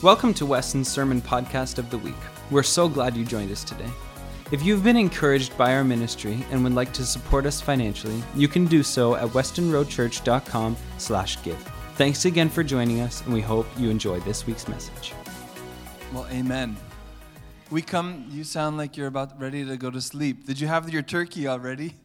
Welcome 0.00 0.32
to 0.34 0.46
Weston's 0.46 0.86
Sermon 0.86 1.20
Podcast 1.20 1.78
of 1.78 1.90
the 1.90 1.98
Week. 1.98 2.14
We're 2.52 2.62
so 2.62 2.88
glad 2.88 3.16
you 3.16 3.24
joined 3.24 3.50
us 3.50 3.64
today. 3.64 3.90
If 4.52 4.62
you've 4.62 4.84
been 4.84 4.96
encouraged 4.96 5.58
by 5.58 5.74
our 5.74 5.82
ministry 5.82 6.46
and 6.52 6.62
would 6.62 6.74
like 6.74 6.92
to 6.92 7.04
support 7.04 7.46
us 7.46 7.60
financially, 7.60 8.22
you 8.32 8.46
can 8.46 8.66
do 8.66 8.84
so 8.84 9.16
at 9.16 9.26
westonroadchurch.com 9.30 10.76
slash 10.98 11.42
give. 11.42 11.58
Thanks 11.96 12.26
again 12.26 12.48
for 12.48 12.62
joining 12.62 13.00
us, 13.00 13.22
and 13.22 13.34
we 13.34 13.40
hope 13.40 13.66
you 13.76 13.90
enjoy 13.90 14.20
this 14.20 14.46
week's 14.46 14.68
message. 14.68 15.14
Well, 16.12 16.28
amen. 16.30 16.76
We 17.72 17.82
come, 17.82 18.24
you 18.30 18.44
sound 18.44 18.76
like 18.76 18.96
you're 18.96 19.08
about 19.08 19.40
ready 19.40 19.64
to 19.64 19.76
go 19.76 19.90
to 19.90 20.00
sleep. 20.00 20.46
Did 20.46 20.60
you 20.60 20.68
have 20.68 20.88
your 20.88 21.02
turkey 21.02 21.48
already? 21.48 21.96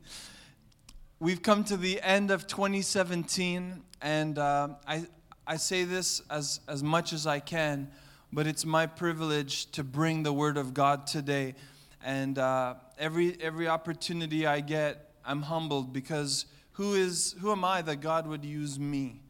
We've 1.20 1.44
come 1.44 1.64
to 1.66 1.78
the 1.78 2.02
end 2.02 2.32
of 2.32 2.48
2017, 2.48 3.84
and 4.02 4.40
uh, 4.40 4.70
I, 4.88 5.06
I 5.46 5.58
say 5.58 5.84
this 5.84 6.22
as, 6.30 6.62
as 6.70 6.82
much 6.82 7.12
as 7.12 7.28
I 7.28 7.40
can, 7.40 7.90
but 8.32 8.48
it's 8.48 8.66
my 8.66 8.86
privilege 8.86 9.70
to 9.72 9.84
bring 9.84 10.24
the 10.24 10.32
Word 10.32 10.56
of 10.56 10.74
God 10.74 11.06
today. 11.06 11.56
And 12.02 12.40
uh, 12.40 12.76
every, 12.98 13.38
every 13.42 13.68
opportunity 13.68 14.48
I 14.48 14.62
get, 14.62 15.12
I'm 15.26 15.42
humbled 15.42 15.92
because 15.92 16.46
who, 16.74 16.94
is, 16.94 17.36
who 17.42 17.52
am 17.52 17.66
I 17.66 17.82
that 17.82 17.98
God 17.98 18.26
would 18.26 18.46
use 18.46 18.80
me? 18.80 19.22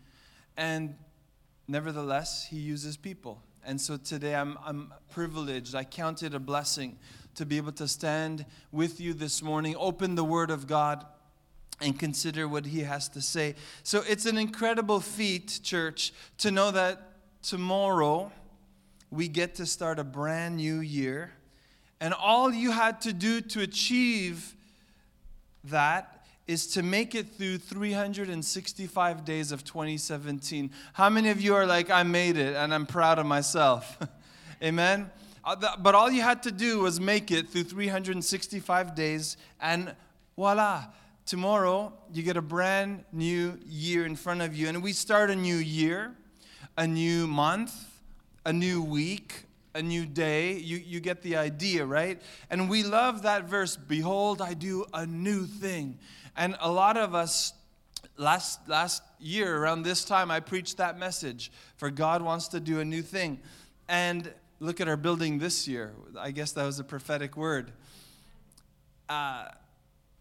And 0.55 0.95
nevertheless, 1.67 2.45
He 2.48 2.58
uses 2.58 2.95
people. 2.95 3.41
And 3.66 3.81
so 3.81 3.98
today 3.98 4.36
I'm, 4.36 4.59
I'm 4.64 4.94
privileged. 5.09 5.73
I 5.73 5.84
count 5.84 6.22
it 6.22 6.36
a 6.36 6.39
blessing 6.39 7.00
to 7.36 7.45
be 7.45 7.58
able 7.58 7.72
to 7.72 7.88
stand 7.88 8.45
with 8.72 9.02
you 9.02 9.16
this 9.16 9.41
morning, 9.41 9.75
open 9.80 10.14
the 10.14 10.23
Word 10.23 10.52
of 10.52 10.67
God 10.67 11.05
and 11.83 11.99
consider 11.99 12.47
what 12.47 12.65
he 12.65 12.79
has 12.81 13.09
to 13.09 13.21
say. 13.21 13.55
So 13.83 14.03
it's 14.07 14.25
an 14.25 14.37
incredible 14.37 14.99
feat, 14.99 15.59
church, 15.63 16.13
to 16.39 16.49
know 16.49 16.71
that 16.71 17.11
tomorrow 17.41 18.31
we 19.11 19.27
get 19.27 19.55
to 19.55 19.66
start 19.66 19.99
a 19.99 20.03
brand 20.03 20.58
new 20.58 20.80
year. 20.80 21.31
And 21.99 22.13
all 22.13 22.52
you 22.52 22.71
had 22.71 23.02
to 23.02 23.13
do 23.13 23.41
to 23.41 23.61
achieve 23.61 24.55
that 25.66 26.25
is 26.47 26.67
to 26.67 26.83
make 26.83 27.16
it 27.16 27.30
through 27.35 27.58
365 27.58 29.23
days 29.23 29.52
of 29.52 29.63
2017. 29.63 30.71
How 30.93 31.09
many 31.09 31.30
of 31.30 31.39
you 31.39 31.55
are 31.55 31.65
like, 31.65 31.89
I 31.89 32.03
made 32.03 32.38
it 32.38 32.55
and 32.55 32.73
I'm 32.73 32.86
proud 32.86 33.19
of 33.19 33.25
myself? 33.25 33.97
Amen? 34.63 35.09
Uh, 35.45 35.55
but 35.77 35.95
all 35.95 36.09
you 36.09 36.21
had 36.21 36.43
to 36.43 36.52
do 36.52 36.80
was 36.80 36.99
make 36.99 37.31
it 37.31 37.49
through 37.49 37.63
365 37.63 38.95
days, 38.95 39.36
and 39.59 39.93
voila 40.36 40.86
tomorrow 41.25 41.93
you 42.11 42.23
get 42.23 42.38
a 42.38 42.41
brand 42.41 43.05
new 43.11 43.57
year 43.66 44.05
in 44.05 44.16
front 44.16 44.41
of 44.41 44.55
you. 44.55 44.67
And 44.67 44.83
we 44.83 44.93
start 44.93 45.30
a 45.30 45.35
new 45.35 45.55
year, 45.55 46.15
a 46.77 46.88
new 46.88 47.27
month, 47.27 47.73
a 48.45 48.53
new 48.53 48.81
week, 48.81 49.45
a 49.73 49.81
new 49.81 50.05
day. 50.05 50.53
You, 50.53 50.77
you 50.77 50.99
get 50.99 51.21
the 51.21 51.38
idea, 51.38 51.85
right? 51.85 52.21
And 52.49 52.69
we 52.69 52.83
love 52.83 53.23
that 53.23 53.45
verse 53.45 53.75
Behold, 53.75 54.41
I 54.41 54.53
do 54.53 54.85
a 54.93 55.05
new 55.05 55.45
thing. 55.45 55.97
And 56.35 56.55
a 56.59 56.71
lot 56.71 56.97
of 56.97 57.15
us, 57.15 57.53
last, 58.17 58.67
last 58.67 59.03
year 59.19 59.58
around 59.58 59.83
this 59.83 60.03
time, 60.03 60.31
I 60.31 60.39
preached 60.39 60.77
that 60.77 60.97
message 60.97 61.52
for 61.77 61.89
God 61.89 62.21
wants 62.21 62.47
to 62.49 62.59
do 62.59 62.80
a 62.80 62.85
new 62.85 63.02
thing. 63.02 63.39
And 63.87 64.31
look 64.59 64.80
at 64.80 64.87
our 64.87 64.97
building 64.97 65.39
this 65.39 65.67
year. 65.67 65.93
I 66.17 66.31
guess 66.31 66.53
that 66.53 66.65
was 66.65 66.80
a 66.80 66.83
prophetic 66.83 67.35
word. 67.35 67.71
Uh, 69.09 69.45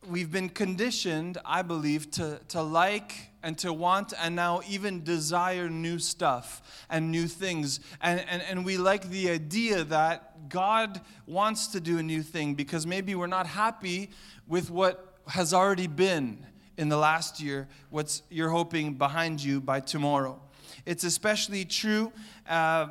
we've 0.07 0.31
been 0.31 0.49
conditioned, 0.49 1.39
I 1.45 1.63
believe, 1.63 2.11
to, 2.13 2.41
to 2.49 2.63
like 2.63 3.31
and 3.43 3.57
to 3.59 3.73
want 3.73 4.13
and 4.21 4.35
now 4.35 4.61
even 4.69 5.05
desire 5.05 5.69
new 5.69 5.99
stuff 5.99 6.85
and 6.91 7.11
new 7.11 7.27
things. 7.27 7.81
And, 8.01 8.21
and, 8.29 8.43
and 8.43 8.65
we 8.65 8.79
like 8.79 9.09
the 9.11 9.31
idea 9.31 9.85
that 9.85 10.49
God 10.49 11.01
wants 11.27 11.69
to 11.69 11.81
do 11.81 11.99
a 11.99 12.03
new 12.03 12.23
thing 12.23 12.55
because 12.55 12.87
maybe 12.87 13.15
we're 13.15 13.27
not 13.27 13.47
happy 13.47 14.11
with 14.47 14.71
what 14.71 15.19
has 15.29 15.55
already 15.55 15.87
been 15.87 16.47
in 16.77 16.89
the 16.89 16.97
last 16.97 17.41
year, 17.41 17.69
what's 17.91 18.23
you're 18.31 18.51
hoping 18.51 18.95
behind 18.95 19.43
you 19.43 19.61
by 19.61 19.79
tomorrow. 19.79 20.41
It's 20.85 21.05
especially 21.05 21.65
true. 21.65 22.13
Uh, 22.49 22.89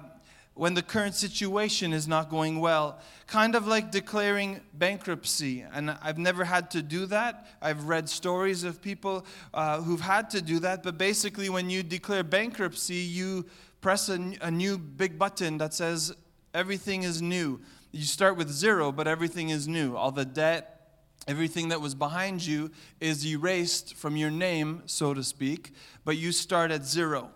when 0.54 0.74
the 0.74 0.82
current 0.82 1.16
situation 1.16 1.94
is 1.94 2.08
not 2.08 2.30
going 2.30 2.60
well, 2.60 3.00
kind 3.26 3.56
of 3.56 3.68
like 3.68 3.92
declaring 3.92 4.60
bankruptcy. 4.74 5.62
And 5.74 5.92
I've 6.04 6.18
never 6.18 6.44
had 6.44 6.70
to 6.72 6.82
do 6.82 7.06
that. 7.08 7.48
I've 7.62 7.86
read 7.86 8.10
stories 8.10 8.64
of 8.64 8.82
people 8.82 9.26
uh, 9.54 9.82
who've 9.82 10.02
had 10.02 10.30
to 10.32 10.42
do 10.42 10.60
that. 10.60 10.84
But 10.84 10.98
basically, 10.98 11.50
when 11.50 11.70
you 11.70 11.84
declare 11.84 12.24
bankruptcy, 12.24 12.96
you 12.96 13.46
press 13.80 14.10
a, 14.10 14.34
a 14.42 14.52
new 14.52 14.78
big 14.78 15.18
button 15.18 15.58
that 15.60 15.74
says 15.74 16.14
everything 16.54 17.04
is 17.04 17.22
new. 17.22 17.62
You 17.92 18.04
start 18.04 18.38
with 18.38 18.50
zero, 18.50 18.92
but 18.92 19.08
everything 19.08 19.50
is 19.50 19.68
new. 19.68 19.96
All 19.96 20.12
the 20.12 20.26
debt, 20.26 20.82
Everything 21.28 21.70
that 21.70 21.80
was 21.80 21.94
behind 21.94 22.44
you 22.44 22.72
is 23.00 23.26
erased 23.26 23.94
from 23.94 24.18
your 24.18 24.32
name, 24.32 24.82
so 24.88 25.14
to 25.14 25.24
speak, 25.24 25.72
but 26.04 26.18
you 26.18 26.32
start 26.32 26.72
at 26.72 26.84
zero. 26.84 27.30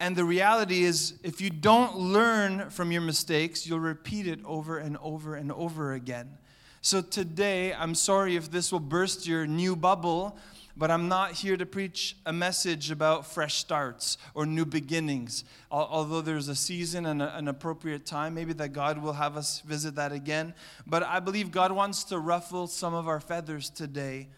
And 0.00 0.14
the 0.14 0.24
reality 0.24 0.84
is, 0.84 1.14
if 1.24 1.40
you 1.40 1.50
don't 1.50 1.96
learn 1.96 2.70
from 2.70 2.92
your 2.92 3.00
mistakes, 3.02 3.66
you'll 3.66 3.80
repeat 3.80 4.28
it 4.28 4.38
over 4.44 4.78
and 4.78 4.96
over 4.98 5.34
and 5.34 5.50
over 5.50 5.92
again. 5.92 6.38
So 6.82 7.02
today, 7.02 7.74
I'm 7.74 7.96
sorry 7.96 8.36
if 8.36 8.50
this 8.50 8.70
will 8.70 8.78
burst 8.78 9.26
your 9.26 9.44
new 9.44 9.74
bubble, 9.74 10.38
but 10.76 10.92
I'm 10.92 11.08
not 11.08 11.32
here 11.32 11.56
to 11.56 11.66
preach 11.66 12.16
a 12.24 12.32
message 12.32 12.92
about 12.92 13.26
fresh 13.26 13.56
starts 13.56 14.18
or 14.34 14.46
new 14.46 14.64
beginnings. 14.64 15.42
Although 15.72 16.20
there's 16.20 16.46
a 16.46 16.54
season 16.54 17.04
and 17.04 17.20
an 17.20 17.48
appropriate 17.48 18.06
time, 18.06 18.34
maybe 18.34 18.52
that 18.52 18.68
God 18.68 19.02
will 19.02 19.14
have 19.14 19.36
us 19.36 19.60
visit 19.62 19.96
that 19.96 20.12
again. 20.12 20.54
But 20.86 21.02
I 21.02 21.18
believe 21.18 21.50
God 21.50 21.72
wants 21.72 22.04
to 22.04 22.20
ruffle 22.20 22.68
some 22.68 22.94
of 22.94 23.08
our 23.08 23.18
feathers 23.18 23.68
today 23.68 24.28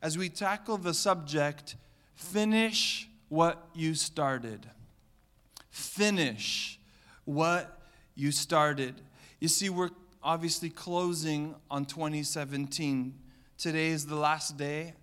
as 0.00 0.16
we 0.16 0.30
tackle 0.30 0.78
the 0.78 0.94
subject 0.94 1.76
finish 2.14 3.06
what 3.28 3.68
you 3.74 3.94
started 3.94 4.66
finish 5.70 6.78
what 7.24 7.80
you 8.14 8.32
started. 8.32 8.94
You 9.40 9.48
see, 9.48 9.70
we're 9.70 9.90
obviously 10.22 10.68
closing 10.68 11.54
on 11.70 11.84
2017. 11.84 13.14
Today 13.56 13.88
is 13.88 14.06
the 14.06 14.16
last 14.16 14.56
day. 14.56 14.94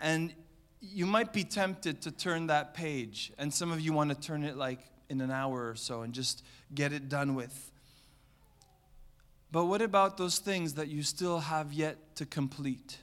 And 0.00 0.32
you 0.80 1.06
might 1.06 1.32
be 1.32 1.44
tempted 1.44 2.02
to 2.02 2.10
turn 2.10 2.48
that 2.48 2.74
page. 2.74 3.32
And 3.38 3.52
some 3.52 3.72
of 3.72 3.80
you 3.80 3.92
want 3.92 4.10
to 4.10 4.16
turn 4.16 4.44
it 4.44 4.56
like 4.56 4.80
in 5.08 5.20
an 5.20 5.30
hour 5.30 5.68
or 5.68 5.74
so 5.74 6.02
and 6.02 6.12
just 6.12 6.42
get 6.74 6.92
it 6.92 7.08
done 7.08 7.34
with. 7.34 7.70
But 9.52 9.66
what 9.66 9.82
about 9.82 10.16
those 10.16 10.38
things 10.38 10.74
that 10.74 10.88
you 10.88 11.02
still 11.02 11.40
have 11.40 11.72
yet 11.72 12.16
to 12.16 12.26
complete? 12.26 12.98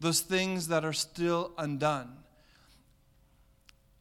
Those 0.00 0.20
things 0.20 0.68
that 0.68 0.84
are 0.84 0.92
still 0.92 1.52
undone? 1.58 2.12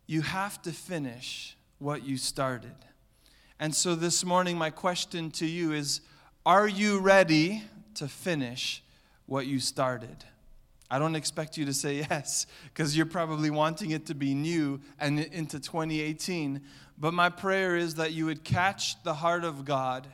You 0.05 0.21
have 0.21 0.61
to 0.61 0.71
finish 0.71 1.56
what 1.79 2.03
you 2.03 2.17
started. 2.17 2.75
And 3.59 3.73
so 3.73 3.95
this 3.95 4.23
morning, 4.23 4.57
my 4.57 4.69
question 4.69 5.31
to 5.31 5.45
you 5.45 5.73
is 5.73 6.01
Are 6.45 6.67
you 6.67 6.99
ready 6.99 7.63
to 7.95 8.07
finish 8.07 8.83
what 9.25 9.47
you 9.47 9.59
started? 9.59 10.23
I 10.89 10.99
don't 10.99 11.15
expect 11.15 11.57
you 11.57 11.65
to 11.65 11.73
say 11.73 11.97
yes, 12.09 12.47
because 12.65 12.95
you're 12.95 13.05
probably 13.05 13.49
wanting 13.49 13.91
it 13.91 14.05
to 14.07 14.15
be 14.15 14.33
new 14.33 14.79
and 14.99 15.19
into 15.19 15.59
2018. 15.59 16.61
But 16.97 17.13
my 17.13 17.29
prayer 17.29 17.75
is 17.75 17.95
that 17.95 18.13
you 18.13 18.25
would 18.25 18.43
catch 18.43 19.01
the 19.03 19.15
heart 19.15 19.43
of 19.43 19.65
God 19.65 20.07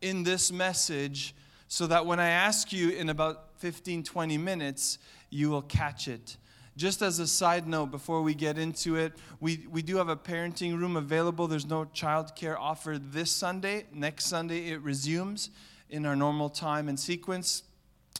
in 0.00 0.22
this 0.22 0.50
message 0.50 1.34
so 1.68 1.86
that 1.86 2.06
when 2.06 2.18
I 2.18 2.28
ask 2.28 2.72
you 2.72 2.90
in 2.90 3.10
about 3.10 3.58
15, 3.58 4.02
20 4.02 4.38
minutes, 4.38 4.98
you 5.28 5.50
will 5.50 5.62
catch 5.62 6.08
it. 6.08 6.36
Just 6.80 7.02
as 7.02 7.18
a 7.18 7.26
side 7.26 7.68
note, 7.68 7.90
before 7.90 8.22
we 8.22 8.32
get 8.32 8.56
into 8.56 8.96
it, 8.96 9.12
we, 9.38 9.66
we 9.70 9.82
do 9.82 9.98
have 9.98 10.08
a 10.08 10.16
parenting 10.16 10.80
room 10.80 10.96
available. 10.96 11.46
There's 11.46 11.66
no 11.66 11.84
childcare 11.84 12.56
offered 12.58 13.12
this 13.12 13.30
Sunday. 13.30 13.84
Next 13.92 14.24
Sunday, 14.24 14.70
it 14.70 14.80
resumes 14.80 15.50
in 15.90 16.06
our 16.06 16.16
normal 16.16 16.48
time 16.48 16.88
and 16.88 16.98
sequence. 16.98 17.64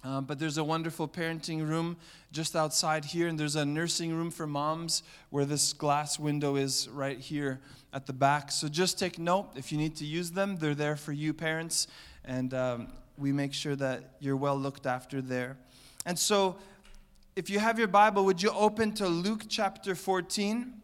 Uh, 0.05 0.21
but 0.21 0.39
there's 0.39 0.59
a 0.59 0.63
wonderful 0.63 1.09
parenting 1.09 1.67
room 1.67 1.97
just 2.33 2.55
outside 2.55 3.07
here, 3.07 3.29
and 3.29 3.41
there's 3.41 3.57
a 3.57 3.65
nursing 3.65 4.15
room 4.15 4.31
for 4.31 4.47
moms 4.47 5.05
where 5.31 5.47
this 5.47 5.73
glass 5.73 6.19
window 6.19 6.57
is 6.57 6.87
right 6.91 7.19
here 7.19 7.63
at 7.95 8.05
the 8.05 8.13
back. 8.13 8.53
So 8.53 8.69
just 8.69 8.99
take 8.99 9.19
note 9.19 9.49
if 9.57 9.73
you 9.73 9.79
need 9.79 9.97
to 9.97 10.05
use 10.05 10.33
them, 10.33 10.57
they're 10.57 10.75
there 10.75 10.97
for 10.97 11.13
you, 11.13 11.33
parents, 11.33 11.87
and 12.27 12.53
um, 12.53 12.89
we 13.17 13.33
make 13.33 13.55
sure 13.55 13.75
that 13.77 14.17
you're 14.21 14.37
well 14.37 14.59
looked 14.59 14.85
after 14.85 15.23
there. 15.23 15.57
And 16.07 16.19
so 16.19 16.57
if 17.41 17.49
you 17.49 17.59
have 17.59 17.79
your 17.79 17.89
Bible, 17.89 18.27
would 18.27 18.43
you 18.43 18.51
open 18.51 18.93
to 18.93 19.09
Luke 19.09 19.45
chapter 19.49 19.95
14 19.95 20.75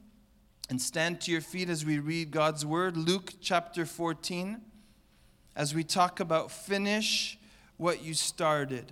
and 0.70 0.81
stand 0.81 1.20
to 1.20 1.31
your 1.31 1.43
feet 1.43 1.69
as 1.69 1.85
we 1.85 1.99
read 1.99 2.31
God's 2.31 2.64
word? 2.64 2.97
Luke 2.97 3.35
chapter 3.43 3.85
14, 3.85 4.62
as 5.55 5.75
we 5.75 5.85
talk 5.85 6.19
about 6.19 6.50
finish 6.50 7.38
what 7.76 8.03
you 8.03 8.14
started. 8.14 8.91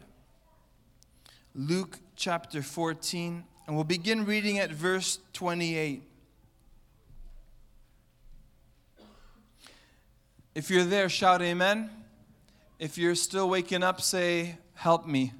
Luke 1.55 2.00
chapter 2.16 2.61
14, 2.61 3.44
and 3.66 3.75
we'll 3.75 3.82
begin 3.82 4.26
reading 4.26 4.58
at 4.58 4.70
verse 4.70 5.19
28. 5.32 6.02
If 10.55 10.69
you're 10.69 10.84
there, 10.84 11.08
shout 11.08 11.40
amen. 11.40 11.88
If 12.78 12.99
you're 12.99 13.14
still 13.14 13.49
waking 13.49 13.82
up, 13.82 14.02
say, 14.02 14.58
Help 14.75 15.06
me. 15.06 15.32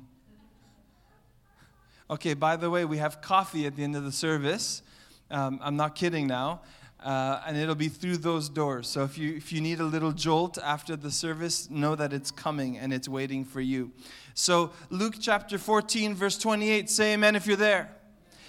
Okay, 2.11 2.35
by 2.35 2.57
the 2.57 2.69
way, 2.69 2.85
we 2.85 2.99
have 2.99 3.23
coffee 3.23 3.65
at 3.67 3.77
the 3.77 3.83
end 3.83 3.97
of 3.97 4.05
the 4.05 4.13
service. 4.13 4.83
Um, 5.31 5.59
I'm 5.63 5.77
not 5.77 5.95
kidding 5.95 6.27
now. 6.27 6.61
Uh, 7.03 7.41
and 7.47 7.57
it'll 7.57 7.75
be 7.75 7.89
through 7.89 8.19
those 8.19 8.51
doors. 8.51 8.89
So 8.89 9.05
if 9.05 9.17
you, 9.17 9.35
if 9.35 9.53
you 9.53 9.63
need 9.63 9.81
a 9.81 9.85
little 9.85 10.13
jolt 10.13 10.59
after 10.63 10.97
the 10.97 11.11
service, 11.11 11.71
know 11.71 11.95
that 11.95 12.13
it's 12.13 12.31
coming 12.31 12.77
and 12.77 12.93
it's 12.93 13.09
waiting 13.09 13.45
for 13.45 13.61
you. 13.61 13.91
So, 14.35 14.71
Luke 14.91 15.17
chapter 15.21 15.59
14, 15.59 16.15
verse 16.15 16.39
28, 16.39 16.91
say 16.91 17.15
amen 17.15 17.37
if 17.37 17.47
you're 17.47 17.57
there. 17.57 17.91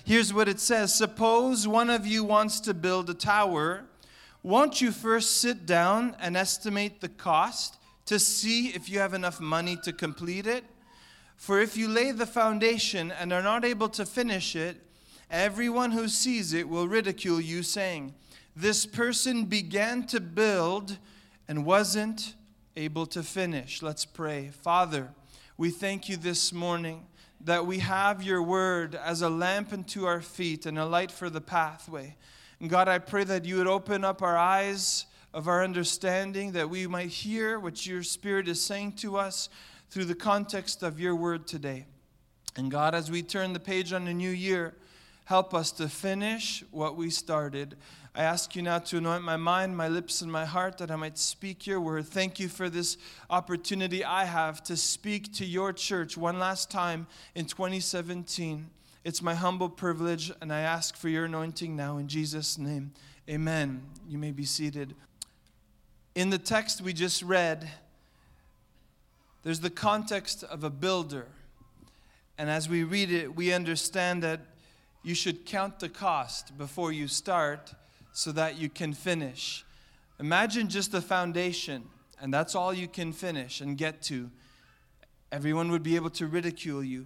Here's 0.03 0.33
what 0.33 0.47
it 0.49 0.59
says 0.59 0.93
Suppose 0.93 1.67
one 1.67 1.89
of 1.89 2.05
you 2.05 2.23
wants 2.23 2.59
to 2.61 2.73
build 2.73 3.09
a 3.09 3.13
tower. 3.13 3.85
Won't 4.43 4.81
you 4.81 4.91
first 4.91 5.41
sit 5.41 5.65
down 5.65 6.15
and 6.19 6.37
estimate 6.37 7.01
the 7.01 7.09
cost 7.09 7.77
to 8.05 8.19
see 8.19 8.67
if 8.67 8.89
you 8.89 8.99
have 8.99 9.13
enough 9.13 9.39
money 9.39 9.77
to 9.83 9.91
complete 9.91 10.45
it? 10.45 10.63
For 11.37 11.59
if 11.59 11.77
you 11.77 11.87
lay 11.87 12.11
the 12.11 12.25
foundation 12.25 13.11
and 13.11 13.31
are 13.31 13.43
not 13.43 13.65
able 13.65 13.89
to 13.89 14.05
finish 14.05 14.55
it, 14.55 14.77
everyone 15.29 15.91
who 15.91 16.07
sees 16.07 16.53
it 16.53 16.69
will 16.69 16.87
ridicule 16.87 17.41
you, 17.41 17.63
saying, 17.63 18.13
This 18.55 18.85
person 18.85 19.45
began 19.45 20.07
to 20.07 20.19
build 20.19 20.97
and 21.47 21.65
wasn't 21.65 22.35
able 22.75 23.05
to 23.07 23.23
finish. 23.23 23.81
Let's 23.81 24.05
pray. 24.05 24.49
Father, 24.61 25.09
we 25.57 25.69
thank 25.69 26.09
you 26.09 26.17
this 26.17 26.51
morning 26.51 27.05
that 27.41 27.65
we 27.65 27.79
have 27.79 28.23
your 28.23 28.41
word 28.41 28.95
as 28.95 29.21
a 29.21 29.29
lamp 29.29 29.71
unto 29.71 30.05
our 30.05 30.21
feet 30.21 30.65
and 30.65 30.79
a 30.79 30.85
light 30.85 31.11
for 31.11 31.29
the 31.29 31.41
pathway. 31.41 32.15
And 32.59 32.69
God, 32.69 32.87
I 32.87 32.99
pray 32.99 33.23
that 33.25 33.45
you 33.45 33.57
would 33.57 33.67
open 33.67 34.03
up 34.03 34.21
our 34.21 34.37
eyes 34.37 35.05
of 35.33 35.47
our 35.47 35.63
understanding, 35.63 36.53
that 36.53 36.69
we 36.69 36.87
might 36.87 37.09
hear 37.09 37.59
what 37.59 37.85
your 37.85 38.03
Spirit 38.03 38.47
is 38.47 38.63
saying 38.63 38.93
to 38.93 39.17
us 39.17 39.49
through 39.89 40.05
the 40.05 40.15
context 40.15 40.83
of 40.83 40.99
your 40.99 41.15
word 41.15 41.47
today. 41.47 41.85
And 42.55 42.71
God, 42.71 42.95
as 42.95 43.11
we 43.11 43.21
turn 43.21 43.53
the 43.53 43.59
page 43.59 43.93
on 43.93 44.07
a 44.07 44.13
new 44.13 44.29
year, 44.29 44.75
help 45.25 45.53
us 45.53 45.71
to 45.73 45.89
finish 45.89 46.63
what 46.71 46.95
we 46.95 47.09
started. 47.09 47.75
I 48.15 48.23
ask 48.23 48.55
you 48.55 48.61
now 48.61 48.79
to 48.79 48.97
anoint 48.97 49.23
my 49.23 49.35
mind, 49.35 49.75
my 49.75 49.89
lips, 49.89 50.21
and 50.21 50.31
my 50.31 50.45
heart 50.45 50.77
that 50.77 50.89
I 50.89 50.95
might 50.95 51.17
speak 51.17 51.67
your 51.67 51.81
word. 51.81 52.07
Thank 52.07 52.39
you 52.39 52.47
for 52.47 52.69
this 52.69 52.97
opportunity 53.29 54.05
I 54.05 54.23
have 54.23 54.63
to 54.63 54.77
speak 54.77 55.33
to 55.33 55.45
your 55.45 55.73
church 55.73 56.15
one 56.15 56.39
last 56.39 56.71
time 56.71 57.07
in 57.35 57.45
2017. 57.45 58.69
It's 59.03 59.21
my 59.21 59.35
humble 59.35 59.69
privilege, 59.69 60.31
and 60.41 60.53
I 60.53 60.61
ask 60.61 60.95
for 60.95 61.09
your 61.09 61.25
anointing 61.25 61.75
now 61.75 61.97
in 61.97 62.07
Jesus' 62.07 62.57
name. 62.57 62.93
Amen. 63.29 63.83
You 64.07 64.17
may 64.17 64.31
be 64.31 64.45
seated. 64.45 64.95
In 66.15 66.29
the 66.29 66.37
text 66.37 66.81
we 66.81 66.93
just 66.93 67.21
read, 67.21 67.69
there's 69.45 69.59
the 69.59 69.69
context 69.69 70.43
of 70.43 70.63
a 70.63 70.71
builder. 70.71 71.27
And 72.35 72.49
as 72.49 72.67
we 72.67 72.83
read 72.83 73.11
it, 73.11 73.35
we 73.35 73.53
understand 73.53 74.23
that 74.23 74.39
you 75.03 75.13
should 75.13 75.45
count 75.45 75.79
the 75.79 75.87
cost 75.87 76.57
before 76.57 76.91
you 76.91 77.07
start 77.07 77.75
so 78.11 78.31
that 78.31 78.57
you 78.57 78.69
can 78.69 78.91
finish. 78.91 79.63
Imagine 80.19 80.67
just 80.67 80.91
the 80.91 80.99
foundation, 80.99 81.83
and 82.19 82.33
that's 82.33 82.55
all 82.55 82.73
you 82.73 82.87
can 82.87 83.13
finish 83.13 83.61
and 83.61 83.77
get 83.77 84.01
to. 84.03 84.31
Everyone 85.31 85.69
would 85.69 85.83
be 85.83 85.95
able 85.95 86.09
to 86.11 86.25
ridicule 86.25 86.83
you. 86.83 87.05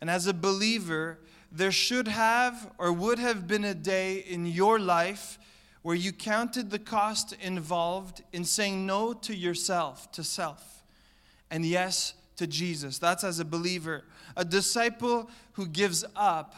And 0.00 0.08
as 0.08 0.26
a 0.26 0.32
believer, 0.32 1.18
there 1.52 1.70
should 1.70 2.08
have 2.08 2.72
or 2.78 2.94
would 2.94 3.18
have 3.18 3.46
been 3.46 3.64
a 3.64 3.74
day 3.74 4.24
in 4.26 4.46
your 4.46 4.78
life 4.78 5.38
where 5.82 5.94
you 5.94 6.12
counted 6.12 6.70
the 6.70 6.78
cost 6.78 7.34
involved 7.42 8.22
in 8.32 8.46
saying 8.46 8.86
no 8.86 9.12
to 9.12 9.36
yourself, 9.36 10.10
to 10.12 10.24
self, 10.24 10.73
and 11.54 11.64
yes 11.64 12.14
to 12.34 12.48
Jesus. 12.48 12.98
That's 12.98 13.22
as 13.22 13.38
a 13.38 13.44
believer. 13.44 14.02
A 14.36 14.44
disciple 14.44 15.30
who 15.52 15.68
gives 15.68 16.04
up, 16.16 16.56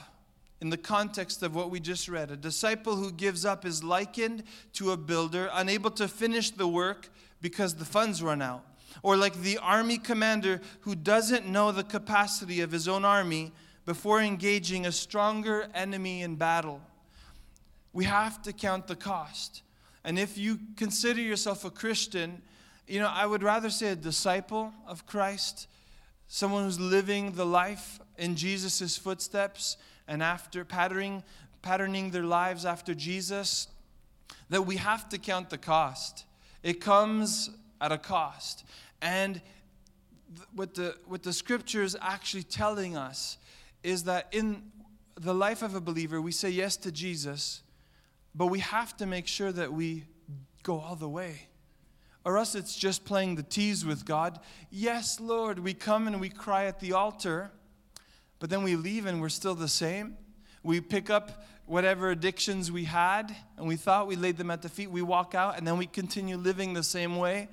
in 0.62 0.70
the 0.70 0.78
context 0.78 1.42
of 1.42 1.54
what 1.54 1.68
we 1.68 1.80
just 1.80 2.08
read, 2.08 2.30
a 2.30 2.36
disciple 2.36 2.96
who 2.96 3.12
gives 3.12 3.44
up 3.44 3.66
is 3.66 3.84
likened 3.84 4.42
to 4.72 4.92
a 4.92 4.96
builder 4.96 5.50
unable 5.52 5.90
to 5.90 6.08
finish 6.08 6.50
the 6.50 6.66
work 6.66 7.10
because 7.42 7.74
the 7.74 7.84
funds 7.84 8.22
run 8.22 8.40
out. 8.40 8.64
Or 9.02 9.18
like 9.18 9.42
the 9.42 9.58
army 9.58 9.98
commander 9.98 10.62
who 10.80 10.94
doesn't 10.94 11.46
know 11.46 11.72
the 11.72 11.84
capacity 11.84 12.62
of 12.62 12.72
his 12.72 12.88
own 12.88 13.04
army 13.04 13.52
before 13.84 14.22
engaging 14.22 14.86
a 14.86 14.92
stronger 14.92 15.68
enemy 15.74 16.22
in 16.22 16.36
battle. 16.36 16.80
We 17.92 18.04
have 18.04 18.40
to 18.44 18.52
count 18.54 18.86
the 18.86 18.96
cost. 18.96 19.60
And 20.04 20.18
if 20.18 20.38
you 20.38 20.58
consider 20.76 21.20
yourself 21.20 21.66
a 21.66 21.70
Christian, 21.70 22.40
you 22.86 23.00
know, 23.00 23.10
I 23.12 23.26
would 23.26 23.42
rather 23.42 23.70
say 23.70 23.88
a 23.88 23.96
disciple 23.96 24.72
of 24.86 25.06
Christ, 25.06 25.68
someone 26.28 26.64
who's 26.64 26.78
living 26.78 27.32
the 27.32 27.46
life 27.46 28.00
in 28.16 28.36
Jesus' 28.36 28.96
footsteps 28.96 29.76
and 30.06 30.22
after 30.22 30.64
patterning, 30.64 31.22
patterning 31.62 32.10
their 32.10 32.24
lives 32.24 32.64
after 32.64 32.94
Jesus, 32.94 33.68
that 34.50 34.62
we 34.62 34.76
have 34.76 35.08
to 35.08 35.18
count 35.18 35.50
the 35.50 35.58
cost. 35.58 36.24
It 36.62 36.80
comes 36.80 37.50
at 37.80 37.92
a 37.92 37.98
cost. 37.98 38.64
And 39.02 39.40
what 40.54 40.74
the, 40.74 40.96
what 41.06 41.22
the 41.22 41.32
scripture 41.32 41.82
is 41.82 41.96
actually 42.00 42.44
telling 42.44 42.96
us 42.96 43.38
is 43.82 44.04
that 44.04 44.28
in 44.32 44.62
the 45.20 45.34
life 45.34 45.62
of 45.62 45.74
a 45.74 45.80
believer, 45.80 46.20
we 46.20 46.32
say 46.32 46.50
yes 46.50 46.76
to 46.76 46.92
Jesus, 46.92 47.62
but 48.34 48.46
we 48.46 48.60
have 48.60 48.96
to 48.98 49.06
make 49.06 49.26
sure 49.26 49.50
that 49.52 49.72
we 49.72 50.04
go 50.62 50.78
all 50.78 50.96
the 50.96 51.08
way. 51.08 51.48
Or 52.26 52.38
us, 52.38 52.56
it's 52.56 52.74
just 52.74 53.04
playing 53.04 53.36
the 53.36 53.44
tease 53.44 53.84
with 53.84 54.04
God. 54.04 54.40
Yes, 54.68 55.20
Lord, 55.20 55.60
we 55.60 55.72
come 55.74 56.08
and 56.08 56.20
we 56.20 56.28
cry 56.28 56.64
at 56.64 56.80
the 56.80 56.92
altar, 56.92 57.52
but 58.40 58.50
then 58.50 58.64
we 58.64 58.74
leave 58.74 59.06
and 59.06 59.20
we're 59.20 59.28
still 59.28 59.54
the 59.54 59.68
same. 59.68 60.16
We 60.64 60.80
pick 60.80 61.08
up 61.08 61.44
whatever 61.66 62.10
addictions 62.10 62.72
we 62.72 62.82
had 62.82 63.34
and 63.56 63.68
we 63.68 63.76
thought 63.76 64.08
we 64.08 64.16
laid 64.16 64.38
them 64.38 64.50
at 64.50 64.60
the 64.60 64.68
feet. 64.68 64.90
We 64.90 65.02
walk 65.02 65.36
out 65.36 65.56
and 65.56 65.64
then 65.64 65.78
we 65.78 65.86
continue 65.86 66.36
living 66.36 66.74
the 66.74 66.82
same 66.82 67.14
way. 67.14 67.48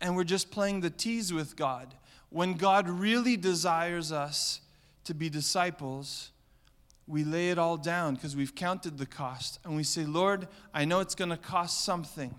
And 0.00 0.16
we're 0.16 0.24
just 0.24 0.50
playing 0.50 0.80
the 0.80 0.88
tease 0.88 1.30
with 1.30 1.56
God. 1.56 1.94
When 2.30 2.54
God 2.54 2.88
really 2.88 3.36
desires 3.36 4.12
us 4.12 4.62
to 5.04 5.12
be 5.12 5.28
disciples, 5.28 6.30
we 7.06 7.22
lay 7.22 7.50
it 7.50 7.58
all 7.58 7.76
down 7.76 8.14
because 8.14 8.34
we've 8.34 8.54
counted 8.54 8.96
the 8.96 9.04
cost 9.04 9.58
and 9.62 9.76
we 9.76 9.82
say, 9.82 10.06
Lord, 10.06 10.48
I 10.72 10.86
know 10.86 11.00
it's 11.00 11.14
going 11.14 11.30
to 11.30 11.36
cost 11.36 11.84
something, 11.84 12.34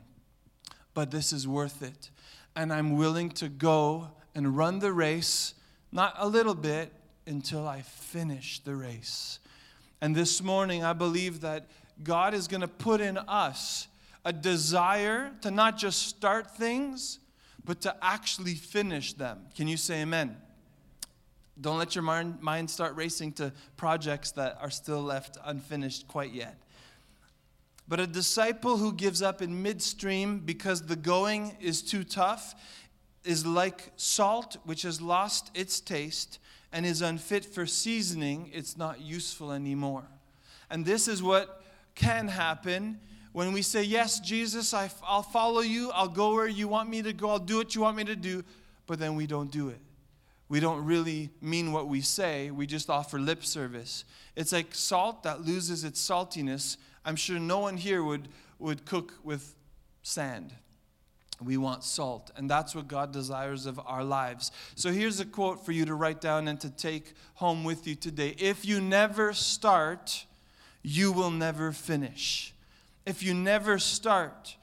but 0.97 1.11
this 1.11 1.31
is 1.31 1.47
worth 1.47 1.83
it. 1.83 2.09
And 2.55 2.73
I'm 2.73 2.97
willing 2.97 3.29
to 3.33 3.49
go 3.49 4.07
and 4.33 4.57
run 4.57 4.79
the 4.79 4.91
race, 4.91 5.53
not 5.91 6.15
a 6.17 6.27
little 6.27 6.55
bit, 6.55 6.91
until 7.27 7.67
I 7.67 7.83
finish 7.83 8.57
the 8.61 8.75
race. 8.75 9.37
And 10.01 10.15
this 10.15 10.41
morning, 10.41 10.83
I 10.83 10.93
believe 10.93 11.41
that 11.41 11.67
God 12.01 12.33
is 12.33 12.47
going 12.47 12.61
to 12.61 12.67
put 12.67 12.99
in 12.99 13.15
us 13.15 13.87
a 14.25 14.33
desire 14.33 15.33
to 15.41 15.51
not 15.51 15.77
just 15.77 16.07
start 16.07 16.57
things, 16.57 17.19
but 17.63 17.79
to 17.81 17.95
actually 18.01 18.55
finish 18.55 19.13
them. 19.13 19.41
Can 19.55 19.67
you 19.67 19.77
say 19.77 20.01
amen? 20.01 20.35
Don't 21.61 21.77
let 21.77 21.93
your 21.93 22.03
mind 22.03 22.71
start 22.71 22.95
racing 22.95 23.33
to 23.33 23.53
projects 23.75 24.31
that 24.31 24.57
are 24.59 24.71
still 24.71 25.03
left 25.03 25.37
unfinished 25.45 26.07
quite 26.07 26.31
yet. 26.31 26.59
But 27.87 27.99
a 27.99 28.07
disciple 28.07 28.77
who 28.77 28.91
gives 28.93 29.21
up 29.21 29.41
in 29.41 29.61
midstream 29.61 30.39
because 30.39 30.81
the 30.81 30.95
going 30.95 31.55
is 31.59 31.81
too 31.81 32.03
tough 32.03 32.55
is 33.23 33.45
like 33.45 33.91
salt 33.95 34.57
which 34.65 34.81
has 34.81 35.01
lost 35.01 35.51
its 35.53 35.79
taste 35.79 36.39
and 36.73 36.85
is 36.85 37.01
unfit 37.01 37.45
for 37.45 37.65
seasoning, 37.65 38.51
it's 38.53 38.77
not 38.77 38.99
useful 38.99 39.51
anymore. 39.51 40.03
And 40.69 40.85
this 40.85 41.07
is 41.07 41.23
what 41.23 41.63
can 41.95 42.27
happen 42.27 42.99
when 43.31 43.53
we 43.53 43.61
say, 43.61 43.83
Yes, 43.83 44.19
Jesus, 44.19 44.73
I, 44.73 44.89
will 45.09 45.23
follow 45.23 45.61
you, 45.61 45.91
I'll 45.91 46.09
go 46.09 46.33
where 46.33 46.47
you 46.47 46.67
want 46.67 46.89
me 46.89 47.01
to 47.03 47.13
go, 47.13 47.29
I'll 47.29 47.39
do 47.39 47.57
what 47.57 47.73
you 47.73 47.81
want 47.81 47.95
me 47.95 48.03
to 48.05 48.15
do, 48.15 48.43
but 48.85 48.99
then 48.99 49.15
we 49.15 49.27
don't 49.27 49.51
do 49.51 49.69
it 49.69 49.79
we 50.49 50.59
don't 50.59 50.85
really 50.85 51.29
mean 51.41 51.71
what 51.71 51.87
we 51.87 52.01
say, 52.01 52.51
we 52.51 52.65
just 52.65 52.89
offer 52.89 53.19
lip 53.19 53.43
service. 53.43 54.05
It's 54.35 54.53
like 54.53 54.73
salt 54.73 55.23
that 55.23 55.41
loses 55.41 55.83
its 55.83 56.05
saltiness. 56.05 56.77
I'm 57.07 57.15
sure 57.15 57.39
no 57.39 57.59
one 57.59 57.77
here 57.77 58.03
would, 58.03 58.27
would 58.59 58.85
cook 58.85 59.13
with 59.23 59.55
sand. 60.03 60.53
We 61.41 61.55
want 61.55 61.85
salt, 61.85 62.31
and 62.35 62.49
that's 62.49 62.75
what 62.75 62.89
God 62.89 63.13
desires 63.13 63.65
of 63.65 63.79
our 63.85 64.03
lives. 64.03 64.51
So 64.75 64.91
here's 64.91 65.21
a 65.21 65.25
quote 65.25 65.65
for 65.65 65.71
you 65.71 65.85
to 65.85 65.95
write 65.95 66.19
down 66.19 66.49
and 66.49 66.59
to 66.59 66.69
take 66.69 67.13
home 67.35 67.63
with 67.63 67.87
you 67.87 67.95
today. 67.95 68.35
If 68.37 68.65
you 68.65 68.81
never 68.81 69.31
start, 69.31 70.25
you 70.83 71.13
will 71.13 71.31
never 71.31 71.71
finish. 71.71 72.53
If 73.05 73.23
you 73.23 73.33
never 73.33 73.79
start, 73.79 74.57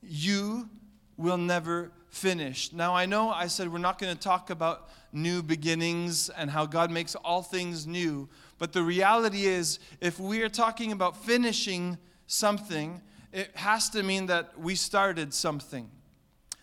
you 0.00 0.68
will 1.16 1.38
never 1.38 1.90
finish. 2.10 2.72
Now, 2.72 2.94
I 2.94 3.06
know 3.06 3.30
I 3.30 3.48
said 3.48 3.72
we're 3.72 3.78
not 3.78 3.98
going 3.98 4.14
to 4.14 4.22
talk 4.22 4.50
about 4.50 4.88
new 5.12 5.42
beginnings 5.42 6.28
and 6.28 6.50
how 6.50 6.66
God 6.66 6.92
makes 6.92 7.16
all 7.16 7.42
things 7.42 7.88
new. 7.88 8.28
But 8.58 8.72
the 8.72 8.82
reality 8.82 9.46
is, 9.46 9.78
if 10.00 10.18
we 10.18 10.42
are 10.42 10.48
talking 10.48 10.92
about 10.92 11.16
finishing 11.16 11.96
something, 12.26 13.00
it 13.32 13.50
has 13.56 13.88
to 13.90 14.02
mean 14.02 14.26
that 14.26 14.58
we 14.58 14.74
started 14.74 15.32
something. 15.32 15.90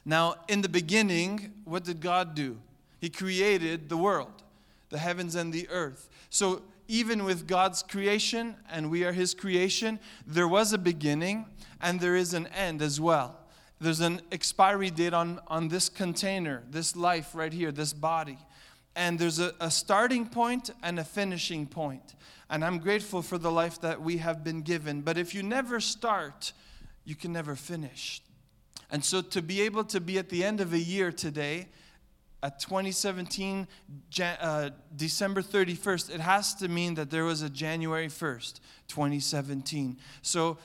Now, 0.04 0.36
in 0.48 0.62
the 0.62 0.70
beginning, 0.70 1.54
what 1.64 1.84
did 1.84 2.02
God 2.02 2.36
do? 2.36 2.58
He 3.00 3.10
created 3.10 3.90
the 3.90 3.98
world, 3.98 4.44
the 4.90 4.98
heavens 4.98 5.36
and 5.36 5.52
the 5.52 5.68
earth. 5.70 6.10
So, 6.30 6.62
even 6.88 7.24
with 7.24 7.48
God's 7.48 7.82
creation, 7.82 8.56
and 8.70 8.92
we 8.92 9.04
are 9.04 9.12
His 9.12 9.34
creation, 9.34 10.00
there 10.28 10.48
was 10.48 10.72
a 10.72 10.78
beginning 10.78 11.46
and 11.82 12.00
there 12.00 12.16
is 12.16 12.34
an 12.34 12.48
end 12.48 12.82
as 12.82 13.02
well. 13.02 13.40
There's 13.82 14.00
an 14.00 14.22
expiry 14.32 14.90
date 14.90 15.14
on, 15.14 15.40
on 15.48 15.68
this 15.68 15.90
container, 15.90 16.64
this 16.70 16.96
life 16.96 17.34
right 17.34 17.52
here, 17.52 17.72
this 17.72 17.94
body. 17.94 18.38
And 18.96 19.20
there's 19.20 19.40
a, 19.40 19.54
a 19.60 19.70
starting 19.70 20.28
point 20.28 20.70
and 20.82 21.00
a 21.00 21.04
finishing 21.04 21.68
point. 21.68 22.16
And 22.50 22.64
I'm 22.64 22.80
grateful 22.80 23.22
for 23.22 23.38
the 23.38 23.52
life 23.52 23.82
that 23.82 24.02
we 24.02 24.18
have 24.18 24.44
been 24.44 24.62
given. 24.62 25.02
But 25.02 25.18
if 25.18 25.34
you 25.34 25.44
never 25.44 25.80
start, 25.80 26.54
you 27.04 27.16
can 27.16 27.34
never 27.34 27.56
finish. 27.56 28.22
And 28.92 29.04
so 29.04 29.22
to 29.22 29.42
be 29.42 29.62
able 29.62 29.84
to 29.86 30.00
be 30.00 30.18
at 30.18 30.30
the 30.30 30.44
end 30.44 30.62
of 30.62 30.74
a 30.74 30.80
year 30.80 31.12
today, 31.12 31.68
at 32.44 32.60
2017, 32.60 33.68
uh, 34.22 34.70
December 34.96 35.42
31st, 35.42 36.14
it 36.14 36.20
has 36.20 36.54
to 36.54 36.68
mean 36.68 36.94
that 36.94 37.10
there 37.10 37.24
was 37.24 37.42
a 37.42 37.50
January 37.50 38.08
1st, 38.08 38.60
2017. 38.88 39.98
So 40.22 40.60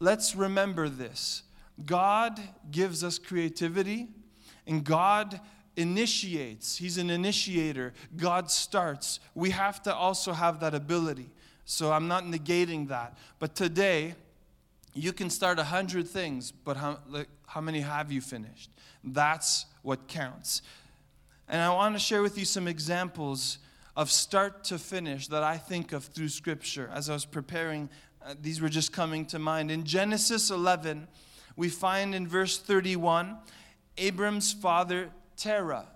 let's 0.00 0.34
remember 0.34 0.88
this 0.88 1.44
God 1.86 2.40
gives 2.70 3.04
us 3.04 3.18
creativity, 3.18 4.08
and 4.66 4.82
God 4.82 5.40
initiates. 5.76 6.76
He's 6.76 6.98
an 6.98 7.10
initiator. 7.10 7.92
God 8.16 8.50
starts. 8.50 9.20
We 9.34 9.50
have 9.50 9.82
to 9.84 9.94
also 9.94 10.32
have 10.32 10.60
that 10.60 10.74
ability. 10.74 11.30
So 11.64 11.92
I'm 11.92 12.08
not 12.08 12.24
negating 12.24 12.88
that. 12.88 13.16
But 13.38 13.54
today, 13.54 14.14
you 14.94 15.12
can 15.12 15.30
start 15.30 15.58
a 15.58 15.64
hundred 15.64 16.08
things, 16.08 16.50
but 16.50 16.76
how, 16.76 16.98
like, 17.08 17.28
how 17.46 17.60
many 17.60 17.80
have 17.80 18.10
you 18.10 18.20
finished? 18.20 18.70
That's 19.04 19.66
what 19.82 20.08
counts. 20.08 20.62
And 21.48 21.60
I 21.60 21.70
want 21.70 21.94
to 21.94 22.00
share 22.00 22.22
with 22.22 22.38
you 22.38 22.44
some 22.44 22.68
examples 22.68 23.58
of 23.96 24.10
start 24.10 24.64
to 24.64 24.78
finish 24.78 25.28
that 25.28 25.42
I 25.42 25.56
think 25.56 25.92
of 25.92 26.04
through 26.04 26.28
Scripture. 26.28 26.90
As 26.92 27.10
I 27.10 27.12
was 27.12 27.24
preparing, 27.24 27.88
uh, 28.24 28.34
these 28.40 28.60
were 28.60 28.68
just 28.68 28.92
coming 28.92 29.24
to 29.26 29.38
mind. 29.38 29.70
In 29.70 29.84
Genesis 29.84 30.50
11, 30.50 31.08
we 31.56 31.68
find 31.68 32.14
in 32.14 32.26
verse 32.26 32.58
31 32.58 33.36
Abram's 33.98 34.52
father 34.52 35.10
Terah. 35.40 35.86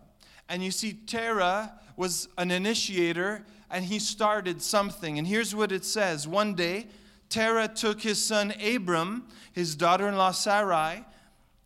And 0.48 0.64
you 0.64 0.70
see, 0.70 0.94
Terah 0.94 1.72
was 1.96 2.28
an 2.36 2.50
initiator 2.50 3.44
and 3.70 3.84
he 3.84 3.98
started 3.98 4.62
something. 4.62 5.18
And 5.18 5.26
here's 5.26 5.54
what 5.54 5.70
it 5.70 5.84
says 5.84 6.26
One 6.26 6.54
day, 6.54 6.86
Terah 7.28 7.68
took 7.68 8.00
his 8.02 8.22
son 8.22 8.52
Abram, 8.62 9.26
his 9.52 9.76
daughter 9.76 10.08
in 10.08 10.16
law 10.16 10.32
Sarai, 10.32 11.04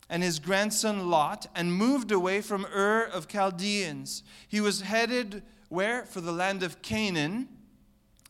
and 0.09 0.23
his 0.23 0.39
grandson 0.39 1.09
Lot, 1.09 1.47
and 1.55 1.73
moved 1.73 2.11
away 2.11 2.41
from 2.41 2.65
Ur 2.65 3.03
of 3.03 3.27
Chaldeans. 3.27 4.23
He 4.47 4.61
was 4.61 4.81
headed 4.81 5.43
where? 5.69 6.03
For 6.05 6.19
the 6.19 6.31
land 6.31 6.63
of 6.63 6.81
Canaan. 6.81 7.47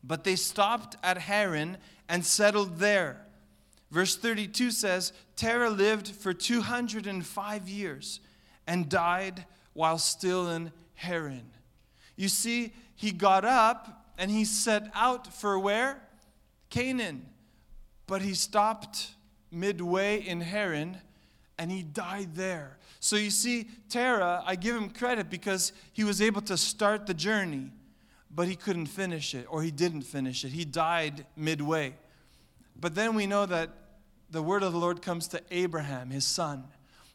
But 0.04 0.24
they 0.24 0.36
stopped 0.36 0.98
at 1.04 1.18
Haran 1.18 1.78
and 2.08 2.26
settled 2.26 2.80
there. 2.80 3.26
Verse 3.92 4.16
32 4.16 4.72
says 4.72 5.14
Terah 5.36 5.70
lived 5.70 6.10
for 6.10 6.34
205 6.34 7.68
years 7.70 8.20
and 8.70 8.88
died 8.88 9.46
while 9.74 9.98
still 9.98 10.48
in 10.52 10.72
Haran. 10.94 11.50
You 12.16 12.30
see, 12.30 12.72
he 12.96 13.12
got 13.12 13.44
up 13.44 14.06
and 14.18 14.30
he 14.30 14.46
set 14.46 14.92
out 14.94 15.34
for 15.34 15.58
where? 15.58 16.00
Canaan. 16.70 17.26
But 18.06 18.22
he 18.22 18.36
stopped 18.36 19.16
midway 19.52 20.20
in 20.20 20.42
Haran 20.42 20.98
and 21.58 21.72
he 21.72 21.82
died 21.82 22.36
there. 22.36 22.78
So 23.00 23.16
you 23.16 23.32
see, 23.32 23.70
Terah, 23.90 24.44
I 24.46 24.56
give 24.56 24.76
him 24.76 24.92
credit 24.92 25.32
because 25.32 25.74
he 25.92 26.04
was 26.04 26.22
able 26.22 26.42
to 26.44 26.56
start 26.56 27.08
the 27.08 27.16
journey, 27.16 27.72
but 28.30 28.48
he 28.48 28.56
couldn't 28.56 28.86
finish 28.86 29.34
it, 29.34 29.48
or 29.50 29.64
he 29.64 29.72
didn't 29.72 30.04
finish 30.04 30.46
it. 30.46 30.50
He 30.50 30.64
died 30.64 31.26
midway. 31.36 31.96
But 32.80 32.94
then 32.94 33.16
we 33.16 33.26
know 33.26 33.48
that 33.48 33.72
the 34.30 34.44
word 34.44 34.62
of 34.62 34.74
the 34.74 34.80
Lord 34.80 35.02
comes 35.02 35.28
to 35.30 35.42
Abraham, 35.50 36.12
his 36.12 36.26
son. 36.26 36.66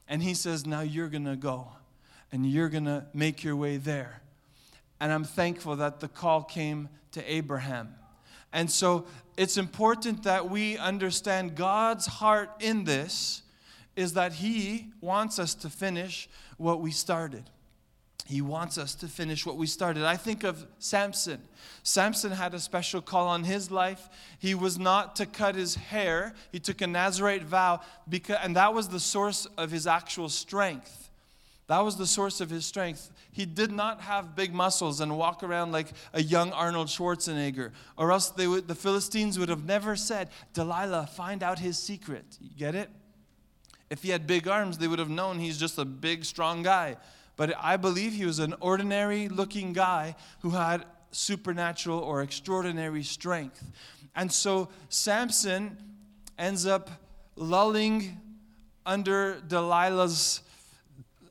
And 0.09 0.23
he 0.23 0.35
says, 0.35 0.67
Now 0.67 0.81
you're 0.81 1.09
going 1.09 1.25
to 1.25 1.37
go 1.37 1.69
and 2.33 2.45
you're 2.45 2.69
going 2.69 2.85
to 2.85 3.07
make 3.15 3.45
your 3.45 3.57
way 3.57 3.77
there. 3.77 4.21
And 5.01 5.13
I'm 5.13 5.25
thankful 5.25 5.77
that 5.77 6.01
the 6.01 6.09
call 6.09 6.43
came 6.43 6.89
to 7.13 7.33
Abraham. 7.33 7.95
And 8.53 8.71
so 8.71 9.07
it's 9.37 9.57
important 9.57 10.23
that 10.25 10.49
we 10.49 10.79
understand 10.79 11.57
God's 11.57 12.07
heart 12.07 12.51
in 12.61 12.85
this 12.85 13.43
is 13.97 14.15
that 14.15 14.35
He 14.35 14.89
wants 15.01 15.39
us 15.39 15.55
to 15.55 15.71
finish 15.71 16.29
what 16.57 16.81
we 16.81 16.91
started. 16.91 17.51
He 18.27 18.41
wants 18.41 18.79
us 18.79 18.95
to 18.97 19.09
finish 19.09 19.45
what 19.45 19.57
we 19.57 19.67
started. 19.67 20.05
I 20.05 20.17
think 20.17 20.45
of 20.45 20.67
Samson. 20.79 21.43
Samson 21.83 22.33
had 22.33 22.55
a 22.55 22.61
special 22.61 23.03
call 23.03 23.29
on 23.29 23.45
his 23.45 23.71
life. 23.71 24.09
He 24.39 24.55
was 24.55 24.79
not 24.79 25.17
to 25.17 25.27
cut 25.27 25.55
his 25.55 25.75
hair. 25.75 26.33
He 26.51 26.59
took 26.59 26.81
a 26.81 26.87
Nazarite 26.87 27.43
vow, 27.43 27.81
because, 28.09 28.39
and 28.43 28.57
that 28.57 28.73
was 28.73 28.89
the 28.89 29.01
source 29.01 29.47
of 29.59 29.71
his 29.71 29.87
actual 29.87 30.31
strength. 30.31 31.11
That 31.67 31.81
was 31.81 31.97
the 31.97 32.07
source 32.07 32.41
of 32.41 32.51
his 32.51 32.65
strength. 32.65 33.11
He 33.33 33.47
did 33.47 33.73
not 33.73 34.01
have 34.03 34.35
big 34.35 34.55
muscles 34.55 35.01
and 35.01 35.17
walk 35.19 35.43
around 35.43 35.73
like 35.73 35.89
a 36.13 36.23
young 36.23 36.53
Arnold 36.53 36.89
Schwarzenegger, 36.89 37.73
or 37.99 38.13
else 38.13 38.33
would, 38.37 38.69
the 38.69 38.75
Philistines 38.75 39.39
would 39.39 39.49
have 39.51 39.65
never 39.65 39.97
said, 39.97 40.31
Delilah, 40.55 41.09
find 41.09 41.43
out 41.43 41.59
his 41.59 41.79
secret. 41.79 42.25
You 42.41 42.51
get 42.57 42.75
it? 42.75 42.91
If 43.91 44.03
he 44.03 44.11
had 44.11 44.27
big 44.27 44.49
arms, 44.49 44.79
they 44.79 44.89
would 44.89 44.99
have 44.99 45.11
known 45.11 45.39
he's 45.39 45.59
just 45.59 45.79
a 45.79 45.85
big, 45.85 46.25
strong 46.25 46.63
guy. 46.63 46.97
But 47.37 47.55
I 47.61 47.77
believe 47.77 48.13
he 48.13 48.25
was 48.25 48.39
an 48.39 48.55
ordinary 48.61 49.29
looking 49.29 49.73
guy 49.73 50.17
who 50.41 50.51
had 50.51 50.85
supernatural 51.11 51.99
or 51.99 52.23
extraordinary 52.23 53.03
strength. 53.03 53.65
And 54.15 54.33
so 54.33 54.69
Samson 54.89 55.77
ends 56.39 56.67
up 56.67 56.91
lulling 57.37 58.21
under 58.87 59.41
Delilah's 59.47 60.43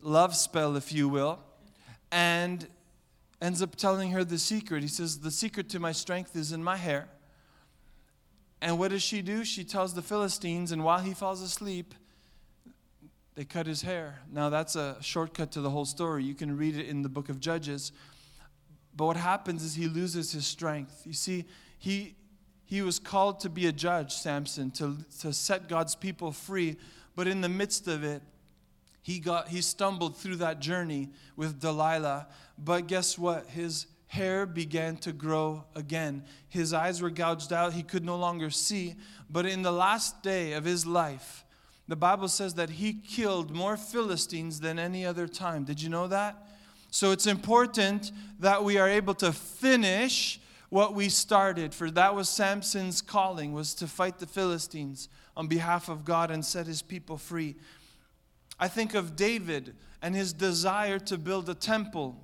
love 0.01 0.35
spell, 0.35 0.75
if 0.75 0.91
you 0.91 1.07
will, 1.07 1.39
and 2.11 2.67
ends 3.41 3.61
up 3.61 3.75
telling 3.75 4.11
her 4.11 4.23
the 4.23 4.37
secret. 4.37 4.81
He 4.81 4.89
says, 4.89 5.19
The 5.19 5.31
secret 5.31 5.69
to 5.69 5.79
my 5.79 5.91
strength 5.91 6.35
is 6.35 6.51
in 6.51 6.63
my 6.63 6.77
hair. 6.77 7.07
And 8.61 8.79
what 8.79 8.91
does 8.91 9.03
she 9.03 9.21
do? 9.21 9.43
She 9.43 9.63
tells 9.63 9.93
the 9.93 10.01
Philistines, 10.01 10.71
and 10.71 10.83
while 10.83 10.99
he 10.99 11.13
falls 11.13 11.41
asleep, 11.41 11.93
they 13.35 13.45
cut 13.45 13.65
his 13.65 13.81
hair. 13.81 14.19
Now, 14.31 14.49
that's 14.49 14.75
a 14.75 14.97
shortcut 15.01 15.51
to 15.53 15.61
the 15.61 15.69
whole 15.69 15.85
story. 15.85 16.23
You 16.23 16.35
can 16.35 16.55
read 16.55 16.77
it 16.77 16.87
in 16.87 17.01
the 17.01 17.09
book 17.09 17.29
of 17.29 17.39
Judges. 17.39 17.91
But 18.95 19.05
what 19.05 19.17
happens 19.17 19.63
is 19.63 19.73
he 19.73 19.87
loses 19.87 20.31
his 20.31 20.45
strength. 20.45 21.01
You 21.05 21.13
see, 21.13 21.45
he, 21.79 22.15
he 22.65 22.81
was 22.81 22.99
called 22.99 23.39
to 23.41 23.49
be 23.49 23.65
a 23.65 23.71
judge, 23.71 24.13
Samson, 24.13 24.69
to, 24.71 24.97
to 25.21 25.33
set 25.33 25.67
God's 25.67 25.95
people 25.95 26.31
free. 26.31 26.77
But 27.15 27.27
in 27.27 27.41
the 27.41 27.49
midst 27.49 27.87
of 27.87 28.03
it, 28.03 28.21
he, 29.01 29.19
got, 29.19 29.49
he 29.49 29.61
stumbled 29.61 30.15
through 30.15 30.37
that 30.37 30.59
journey 30.59 31.09
with 31.35 31.59
Delilah. 31.59 32.27
But 32.57 32.87
guess 32.87 33.17
what? 33.17 33.47
His 33.47 33.87
hair 34.07 34.45
began 34.45 34.95
to 34.97 35.11
grow 35.11 35.65
again. 35.75 36.23
His 36.49 36.71
eyes 36.71 37.01
were 37.01 37.09
gouged 37.09 37.51
out. 37.51 37.73
He 37.73 37.81
could 37.81 38.05
no 38.05 38.15
longer 38.15 38.51
see. 38.51 38.93
But 39.27 39.47
in 39.47 39.63
the 39.63 39.71
last 39.71 40.21
day 40.21 40.53
of 40.53 40.65
his 40.65 40.85
life, 40.85 41.43
the 41.87 41.95
Bible 41.95 42.27
says 42.27 42.53
that 42.55 42.69
he 42.69 42.93
killed 42.93 43.51
more 43.51 43.75
Philistines 43.77 44.59
than 44.59 44.79
any 44.79 45.05
other 45.05 45.27
time. 45.27 45.63
Did 45.65 45.81
you 45.81 45.89
know 45.89 46.07
that? 46.07 46.47
So 46.91 47.11
it's 47.11 47.27
important 47.27 48.11
that 48.39 48.63
we 48.63 48.77
are 48.77 48.87
able 48.87 49.15
to 49.15 49.33
finish 49.33 50.39
what 50.73 50.95
we 50.95 51.07
started 51.07 51.71
for 51.71 51.91
that 51.91 52.15
was 52.15 52.27
Samson's 52.27 52.99
calling 52.99 53.53
was 53.53 53.75
to 53.75 53.85
fight 53.85 54.17
the 54.17 54.25
Philistines 54.25 55.07
on 55.37 55.45
behalf 55.45 55.87
of 55.87 56.03
God 56.03 56.31
and 56.31 56.43
set 56.43 56.65
his 56.65 56.81
people 56.81 57.15
free. 57.15 57.55
I 58.59 58.67
think 58.67 58.95
of 58.95 59.15
David 59.15 59.75
and 60.01 60.15
his 60.15 60.33
desire 60.33 60.97
to 60.97 61.17
build 61.19 61.47
a 61.47 61.53
temple 61.53 62.19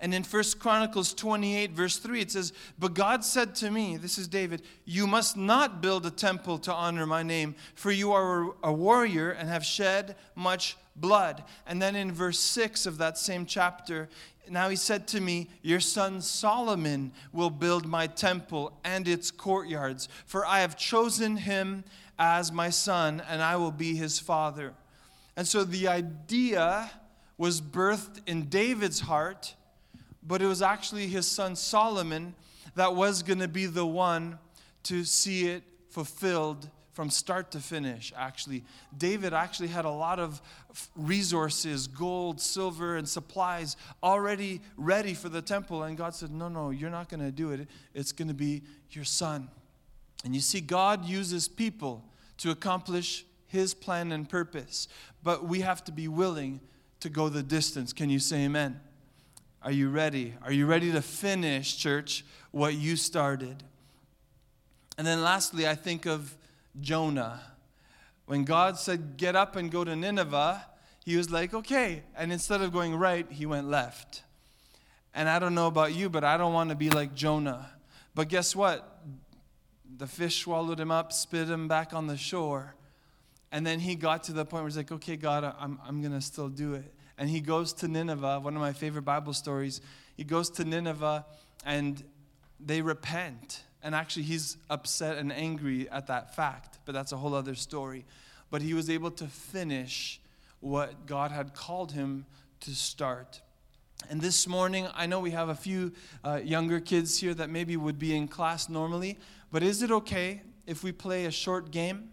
and 0.00 0.14
in 0.14 0.22
First 0.22 0.58
Chronicles 0.58 1.12
28, 1.12 1.72
verse 1.72 1.98
3, 1.98 2.22
it 2.22 2.30
says, 2.30 2.54
But 2.78 2.94
God 2.94 3.22
said 3.22 3.54
to 3.56 3.70
me, 3.70 3.98
This 3.98 4.16
is 4.16 4.28
David, 4.28 4.62
you 4.86 5.06
must 5.06 5.36
not 5.36 5.82
build 5.82 6.06
a 6.06 6.10
temple 6.10 6.58
to 6.60 6.72
honor 6.72 7.06
my 7.06 7.22
name, 7.22 7.54
for 7.74 7.90
you 7.90 8.12
are 8.12 8.54
a 8.62 8.72
warrior 8.72 9.30
and 9.30 9.48
have 9.48 9.64
shed 9.64 10.16
much 10.34 10.78
blood. 10.96 11.44
And 11.66 11.82
then 11.82 11.96
in 11.96 12.12
verse 12.12 12.38
6 12.38 12.86
of 12.86 12.96
that 12.98 13.18
same 13.18 13.44
chapter, 13.44 14.08
now 14.48 14.70
he 14.70 14.76
said 14.76 15.06
to 15.08 15.20
me, 15.20 15.50
Your 15.60 15.80
son 15.80 16.22
Solomon 16.22 17.12
will 17.32 17.50
build 17.50 17.86
my 17.86 18.06
temple 18.06 18.72
and 18.82 19.06
its 19.06 19.30
courtyards, 19.30 20.08
for 20.24 20.46
I 20.46 20.60
have 20.60 20.78
chosen 20.78 21.36
him 21.36 21.84
as 22.18 22.50
my 22.50 22.70
son, 22.70 23.22
and 23.28 23.42
I 23.42 23.56
will 23.56 23.70
be 23.70 23.96
his 23.96 24.18
father. 24.18 24.72
And 25.36 25.46
so 25.46 25.62
the 25.62 25.88
idea 25.88 26.90
was 27.36 27.60
birthed 27.60 28.20
in 28.26 28.48
David's 28.48 29.00
heart 29.00 29.54
but 30.22 30.42
it 30.42 30.46
was 30.46 30.62
actually 30.62 31.06
his 31.06 31.26
son 31.26 31.56
Solomon 31.56 32.34
that 32.74 32.94
was 32.94 33.22
going 33.22 33.38
to 33.38 33.48
be 33.48 33.66
the 33.66 33.86
one 33.86 34.38
to 34.84 35.04
see 35.04 35.48
it 35.48 35.62
fulfilled 35.88 36.68
from 36.92 37.08
start 37.08 37.50
to 37.52 37.60
finish, 37.60 38.12
actually. 38.16 38.64
David 38.96 39.32
actually 39.32 39.68
had 39.68 39.84
a 39.84 39.90
lot 39.90 40.18
of 40.18 40.42
resources 40.96 41.86
gold, 41.86 42.40
silver, 42.40 42.96
and 42.96 43.08
supplies 43.08 43.76
already 44.02 44.60
ready 44.76 45.14
for 45.14 45.28
the 45.28 45.40
temple. 45.40 45.84
And 45.84 45.96
God 45.96 46.14
said, 46.14 46.30
No, 46.30 46.48
no, 46.48 46.70
you're 46.70 46.90
not 46.90 47.08
going 47.08 47.20
to 47.20 47.30
do 47.30 47.52
it. 47.52 47.68
It's 47.94 48.12
going 48.12 48.28
to 48.28 48.34
be 48.34 48.62
your 48.90 49.04
son. 49.04 49.48
And 50.24 50.34
you 50.34 50.40
see, 50.40 50.60
God 50.60 51.04
uses 51.04 51.48
people 51.48 52.04
to 52.38 52.50
accomplish 52.50 53.24
his 53.46 53.72
plan 53.72 54.12
and 54.12 54.28
purpose, 54.28 54.86
but 55.22 55.44
we 55.44 55.60
have 55.60 55.82
to 55.84 55.92
be 55.92 56.08
willing 56.08 56.60
to 57.00 57.08
go 57.08 57.28
the 57.28 57.42
distance. 57.42 57.92
Can 57.92 58.10
you 58.10 58.18
say 58.18 58.44
amen? 58.44 58.80
Are 59.62 59.72
you 59.72 59.90
ready? 59.90 60.34
Are 60.42 60.52
you 60.52 60.66
ready 60.66 60.90
to 60.92 61.02
finish, 61.02 61.76
church, 61.76 62.24
what 62.50 62.74
you 62.74 62.96
started? 62.96 63.62
And 64.96 65.06
then 65.06 65.22
lastly, 65.22 65.68
I 65.68 65.74
think 65.74 66.06
of 66.06 66.36
Jonah. 66.80 67.42
When 68.24 68.44
God 68.44 68.78
said, 68.78 69.16
Get 69.16 69.36
up 69.36 69.56
and 69.56 69.70
go 69.70 69.84
to 69.84 69.94
Nineveh, 69.94 70.64
he 71.04 71.16
was 71.16 71.30
like, 71.30 71.52
Okay. 71.52 72.02
And 72.16 72.32
instead 72.32 72.62
of 72.62 72.72
going 72.72 72.94
right, 72.94 73.26
he 73.30 73.44
went 73.44 73.68
left. 73.68 74.22
And 75.14 75.28
I 75.28 75.38
don't 75.38 75.54
know 75.54 75.66
about 75.66 75.94
you, 75.94 76.08
but 76.08 76.24
I 76.24 76.36
don't 76.36 76.54
want 76.54 76.70
to 76.70 76.76
be 76.76 76.88
like 76.88 77.14
Jonah. 77.14 77.70
But 78.14 78.28
guess 78.28 78.56
what? 78.56 79.02
The 79.98 80.06
fish 80.06 80.42
swallowed 80.42 80.80
him 80.80 80.90
up, 80.90 81.12
spit 81.12 81.48
him 81.48 81.68
back 81.68 81.92
on 81.92 82.06
the 82.06 82.16
shore. 82.16 82.74
And 83.52 83.66
then 83.66 83.80
he 83.80 83.94
got 83.94 84.22
to 84.24 84.32
the 84.32 84.44
point 84.44 84.62
where 84.62 84.68
he's 84.68 84.76
like, 84.76 84.92
Okay, 84.92 85.16
God, 85.16 85.44
I'm, 85.58 85.78
I'm 85.86 86.00
going 86.00 86.14
to 86.14 86.22
still 86.22 86.48
do 86.48 86.74
it. 86.74 86.94
And 87.20 87.30
he 87.30 87.40
goes 87.40 87.72
to 87.74 87.86
Nineveh, 87.86 88.40
one 88.40 88.56
of 88.56 88.60
my 88.60 88.72
favorite 88.72 89.02
Bible 89.02 89.34
stories. 89.34 89.80
He 90.16 90.24
goes 90.24 90.50
to 90.50 90.64
Nineveh 90.64 91.24
and 91.64 92.02
they 92.58 92.82
repent 92.82 93.62
and 93.82 93.94
actually, 93.94 94.24
he's 94.24 94.56
upset 94.68 95.16
and 95.16 95.32
angry 95.32 95.88
at 95.88 96.06
that 96.08 96.34
fact, 96.34 96.78
but 96.84 96.94
that's 96.94 97.12
a 97.12 97.16
whole 97.16 97.34
other 97.34 97.54
story. 97.54 98.04
But 98.50 98.62
he 98.62 98.74
was 98.74 98.90
able 98.90 99.10
to 99.12 99.26
finish 99.26 100.20
what 100.60 101.06
God 101.06 101.30
had 101.30 101.54
called 101.54 101.92
him 101.92 102.26
to 102.60 102.74
start. 102.74 103.40
And 104.10 104.20
this 104.20 104.46
morning, 104.46 104.86
I 104.94 105.06
know 105.06 105.20
we 105.20 105.30
have 105.30 105.48
a 105.48 105.54
few 105.54 105.92
uh, 106.24 106.40
younger 106.42 106.80
kids 106.80 107.18
here 107.18 107.32
that 107.34 107.48
maybe 107.48 107.76
would 107.76 107.98
be 107.98 108.14
in 108.14 108.28
class 108.28 108.68
normally, 108.68 109.18
but 109.50 109.62
is 109.62 109.82
it 109.82 109.90
okay 109.90 110.42
if 110.66 110.82
we 110.82 110.92
play 110.92 111.24
a 111.24 111.30
short 111.30 111.70
game? 111.70 112.10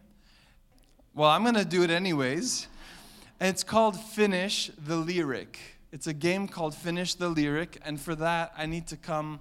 Well, 1.14 1.30
I'm 1.30 1.44
going 1.44 1.56
to 1.56 1.66
do 1.66 1.84
it 1.84 1.90
anyways. 1.90 2.68
And 3.39 3.50
it's 3.50 3.63
called 3.63 4.00
Finish 4.00 4.72
the 4.77 4.96
Lyric. 4.96 5.60
It's 5.91 6.08
a 6.08 6.13
game 6.13 6.48
called 6.48 6.74
Finish 6.74 7.13
the 7.15 7.29
Lyric, 7.29 7.79
and 7.86 8.01
for 8.01 8.15
that, 8.15 8.51
I 8.58 8.65
need 8.65 8.88
to 8.88 8.98
come 8.98 9.39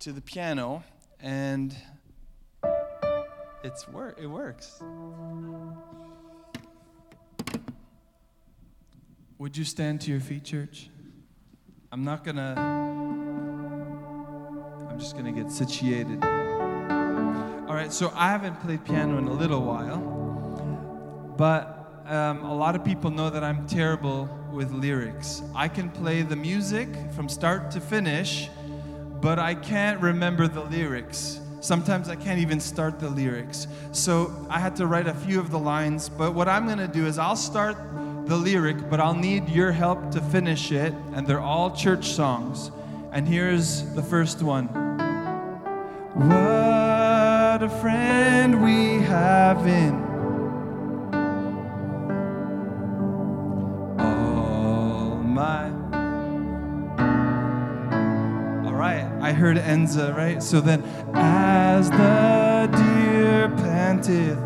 to 0.00 0.12
the 0.12 0.20
piano 0.20 0.84
and 1.20 1.74
it's 3.64 3.88
work 3.88 4.18
it 4.20 4.26
works. 4.26 4.82
Would 9.38 9.56
you 9.56 9.64
stand 9.64 10.00
to 10.02 10.10
your 10.10 10.20
feet 10.20 10.44
church? 10.44 10.90
I'm 11.92 12.04
not 12.04 12.24
gonna 12.24 12.54
i'm 14.88 14.98
just 14.98 15.16
gonna 15.16 15.32
get 15.32 15.50
situated 15.50 16.22
all 16.22 17.74
right 17.74 17.92
so 17.92 18.12
i 18.14 18.30
haven't 18.30 18.60
played 18.60 18.84
piano 18.84 19.16
in 19.18 19.26
a 19.26 19.32
little 19.32 19.62
while 19.62 19.98
but 21.36 21.81
um, 22.06 22.44
a 22.44 22.54
lot 22.54 22.74
of 22.74 22.84
people 22.84 23.10
know 23.10 23.30
that 23.30 23.44
i'm 23.44 23.66
terrible 23.66 24.28
with 24.52 24.70
lyrics 24.72 25.42
i 25.54 25.68
can 25.68 25.90
play 25.90 26.22
the 26.22 26.36
music 26.36 26.88
from 27.14 27.28
start 27.28 27.70
to 27.70 27.80
finish 27.80 28.48
but 29.22 29.38
I 29.38 29.54
can't 29.54 30.00
remember 30.00 30.48
the 30.48 30.62
lyrics. 30.62 31.40
Sometimes 31.60 32.08
I 32.08 32.16
can't 32.16 32.40
even 32.40 32.58
start 32.58 32.98
the 32.98 33.08
lyrics. 33.08 33.68
So 33.92 34.34
I 34.50 34.58
had 34.58 34.74
to 34.76 34.86
write 34.88 35.06
a 35.06 35.14
few 35.14 35.38
of 35.38 35.52
the 35.52 35.60
lines. 35.60 36.08
But 36.08 36.34
what 36.34 36.48
I'm 36.48 36.66
going 36.66 36.78
to 36.78 36.88
do 36.88 37.06
is 37.06 37.18
I'll 37.18 37.36
start 37.36 37.76
the 38.26 38.36
lyric, 38.36 38.90
but 38.90 38.98
I'll 38.98 39.14
need 39.14 39.48
your 39.48 39.70
help 39.70 40.10
to 40.10 40.20
finish 40.20 40.72
it. 40.72 40.92
And 41.14 41.24
they're 41.24 41.40
all 41.40 41.70
church 41.70 42.06
songs. 42.06 42.72
And 43.12 43.28
here's 43.28 43.84
the 43.94 44.02
first 44.02 44.42
one 44.42 44.66
What 46.14 47.62
a 47.62 47.70
friend 47.80 48.60
we 48.64 49.04
have 49.04 49.64
in 49.68 50.11
heard 59.42 59.56
Enza, 59.56 60.16
right? 60.16 60.40
So 60.40 60.60
then, 60.60 60.84
as 61.14 61.90
the 61.90 62.70
deer 62.76 63.48
panteth. 63.56 64.38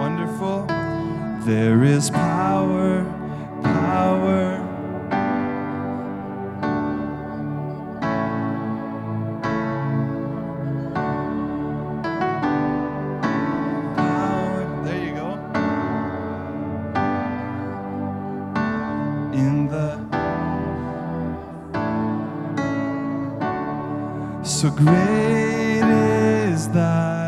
Wonderful. 0.00 0.64
There 1.44 1.84
is 1.84 2.08
power, 2.08 2.43
So 24.44 24.70
great 24.70 25.80
is 25.80 26.68
thy 26.68 27.23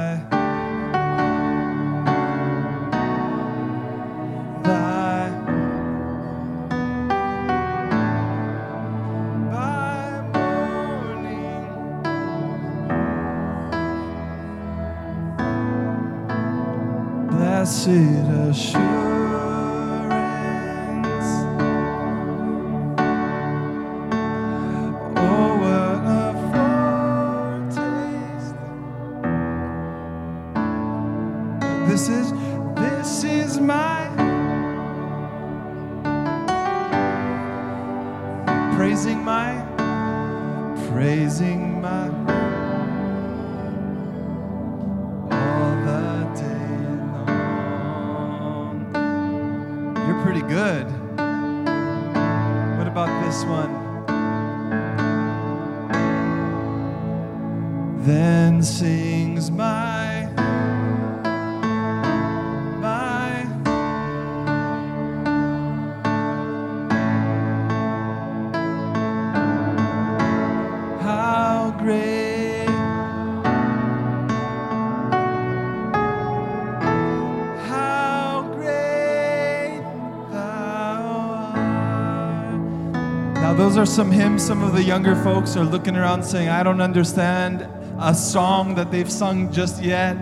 those 83.77 83.91
are 83.91 83.95
some 83.95 84.11
hymns 84.11 84.43
some 84.43 84.63
of 84.63 84.73
the 84.73 84.83
younger 84.83 85.15
folks 85.23 85.55
are 85.55 85.65
looking 85.65 85.97
around 85.97 86.23
saying, 86.23 86.49
I 86.49 86.63
don't 86.63 86.81
understand 86.81 87.69
a 88.01 88.15
song 88.15 88.75
that 88.77 88.91
they've 88.91 89.13
sung 89.13 89.53
just 89.53 89.83
yet. 89.83 90.17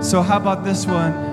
So, 0.00 0.22
how 0.22 0.36
about 0.36 0.62
this 0.62 0.86
one? 0.86 1.29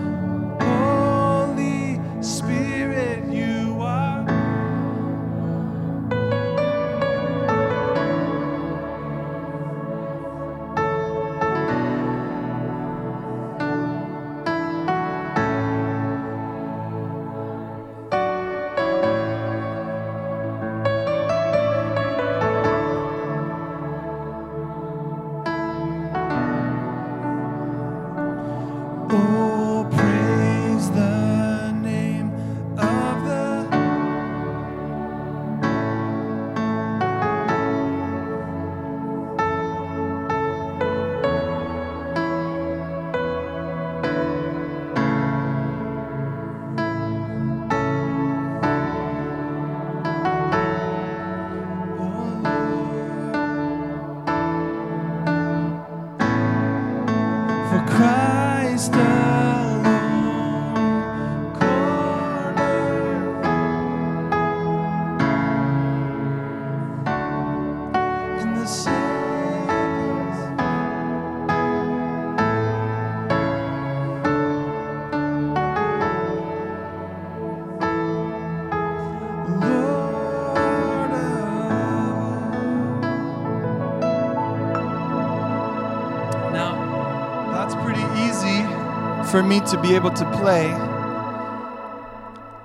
For 89.38 89.44
me 89.44 89.60
to 89.60 89.80
be 89.80 89.94
able 89.94 90.10
to 90.10 90.26
play, 90.40 90.68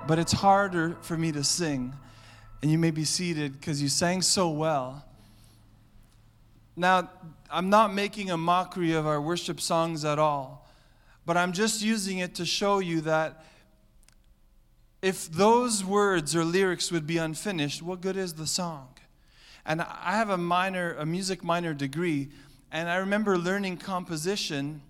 but 0.07 0.17
it's 0.17 0.31
harder 0.31 0.97
for 1.01 1.15
me 1.15 1.31
to 1.31 1.43
sing. 1.43 1.93
And 2.63 2.71
you 2.71 2.79
may 2.79 2.89
be 2.89 3.05
seated 3.05 3.53
because 3.53 3.79
you 3.79 3.87
sang 3.89 4.23
so 4.23 4.49
well. 4.49 5.05
Now, 6.75 7.11
I'm 7.51 7.69
not 7.69 7.93
making 7.93 8.31
a 8.31 8.37
mockery 8.37 8.93
of 8.93 9.05
our 9.05 9.21
worship 9.21 9.61
songs 9.61 10.03
at 10.03 10.17
all, 10.17 10.67
but 11.27 11.37
I'm 11.37 11.53
just 11.53 11.83
using 11.83 12.17
it 12.17 12.33
to 12.35 12.43
show 12.43 12.79
you 12.79 13.01
that 13.01 13.45
if 15.03 15.31
those 15.31 15.85
words 15.85 16.35
or 16.35 16.43
lyrics 16.43 16.91
would 16.91 17.05
be 17.05 17.17
unfinished, 17.17 17.83
what 17.83 18.01
good 18.01 18.17
is 18.17 18.33
the 18.33 18.47
song? 18.47 18.87
And 19.63 19.79
I 19.79 20.15
have 20.15 20.31
a 20.31 20.39
minor, 20.39 20.95
a 20.95 21.05
music 21.05 21.43
minor 21.43 21.75
degree, 21.75 22.29
and 22.71 22.89
I 22.89 22.95
remember 22.95 23.37
learning 23.37 23.77
composition 23.77 24.81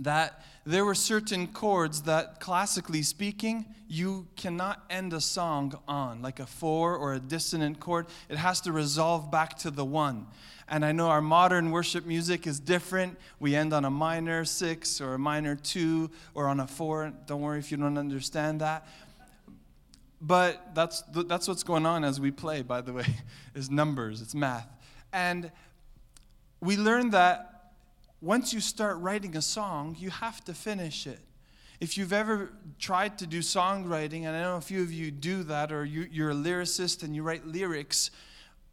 that 0.00 0.42
there 0.66 0.84
were 0.84 0.94
certain 0.94 1.46
chords 1.46 2.02
that, 2.02 2.40
classically 2.40 3.02
speaking, 3.02 3.66
you 3.86 4.26
cannot 4.34 4.82
end 4.88 5.12
a 5.12 5.20
song 5.20 5.78
on, 5.86 6.22
like 6.22 6.40
a 6.40 6.46
four 6.46 6.96
or 6.96 7.14
a 7.14 7.20
dissonant 7.20 7.80
chord. 7.80 8.06
It 8.30 8.36
has 8.38 8.62
to 8.62 8.72
resolve 8.72 9.30
back 9.30 9.58
to 9.58 9.70
the 9.70 9.84
one. 9.84 10.26
And 10.66 10.82
I 10.82 10.92
know 10.92 11.08
our 11.08 11.20
modern 11.20 11.70
worship 11.70 12.06
music 12.06 12.46
is 12.46 12.58
different. 12.58 13.18
We 13.38 13.54
end 13.54 13.74
on 13.74 13.84
a 13.84 13.90
minor 13.90 14.46
six 14.46 15.02
or 15.02 15.14
a 15.14 15.18
minor 15.18 15.54
two 15.54 16.10
or 16.32 16.48
on 16.48 16.60
a 16.60 16.66
four. 16.66 17.12
Don't 17.26 17.42
worry 17.42 17.58
if 17.58 17.70
you 17.70 17.76
don't 17.76 17.98
understand 17.98 18.62
that. 18.62 18.88
But 20.22 20.74
that's, 20.74 21.02
that's 21.12 21.46
what's 21.46 21.62
going 21.62 21.84
on 21.84 22.02
as 22.02 22.18
we 22.18 22.30
play, 22.30 22.62
by 22.62 22.80
the 22.80 22.94
way, 22.94 23.04
is 23.54 23.70
numbers, 23.70 24.22
it's 24.22 24.34
math. 24.34 24.66
And 25.12 25.52
we 26.62 26.78
learn 26.78 27.10
that 27.10 27.53
once 28.24 28.54
you 28.54 28.60
start 28.60 28.96
writing 29.00 29.36
a 29.36 29.42
song, 29.42 29.94
you 29.98 30.08
have 30.08 30.42
to 30.42 30.54
finish 30.54 31.06
it. 31.06 31.20
If 31.78 31.98
you've 31.98 32.14
ever 32.14 32.52
tried 32.78 33.18
to 33.18 33.26
do 33.26 33.40
songwriting, 33.40 34.24
and 34.24 34.34
I 34.34 34.40
know 34.40 34.56
a 34.56 34.62
few 34.62 34.80
of 34.80 34.90
you 34.90 35.10
do 35.10 35.42
that, 35.42 35.70
or 35.70 35.84
you, 35.84 36.24
are 36.24 36.30
a 36.30 36.34
lyricist 36.34 37.02
and 37.02 37.14
you 37.14 37.22
write 37.22 37.46
lyrics, 37.46 38.10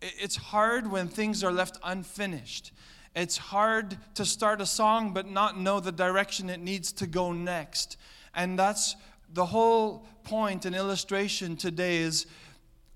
it's 0.01 0.37
hard 0.37 0.89
when 0.89 1.09
things 1.09 1.43
are 1.43 1.51
left 1.51 1.77
unfinished. 1.83 2.71
It's 3.13 3.35
hard 3.35 3.97
to 4.15 4.23
start 4.23 4.61
a 4.61 4.65
song 4.65 5.11
but 5.13 5.29
not 5.29 5.59
know 5.59 5.81
the 5.81 5.91
direction 5.91 6.49
it 6.49 6.61
needs 6.61 6.93
to 6.93 7.05
go 7.05 7.33
next. 7.33 7.97
And 8.33 8.57
that's 8.57 8.95
the 9.33 9.47
whole 9.47 10.07
point 10.23 10.65
and 10.65 10.73
illustration 10.73 11.57
today 11.57 11.97
is 11.97 12.25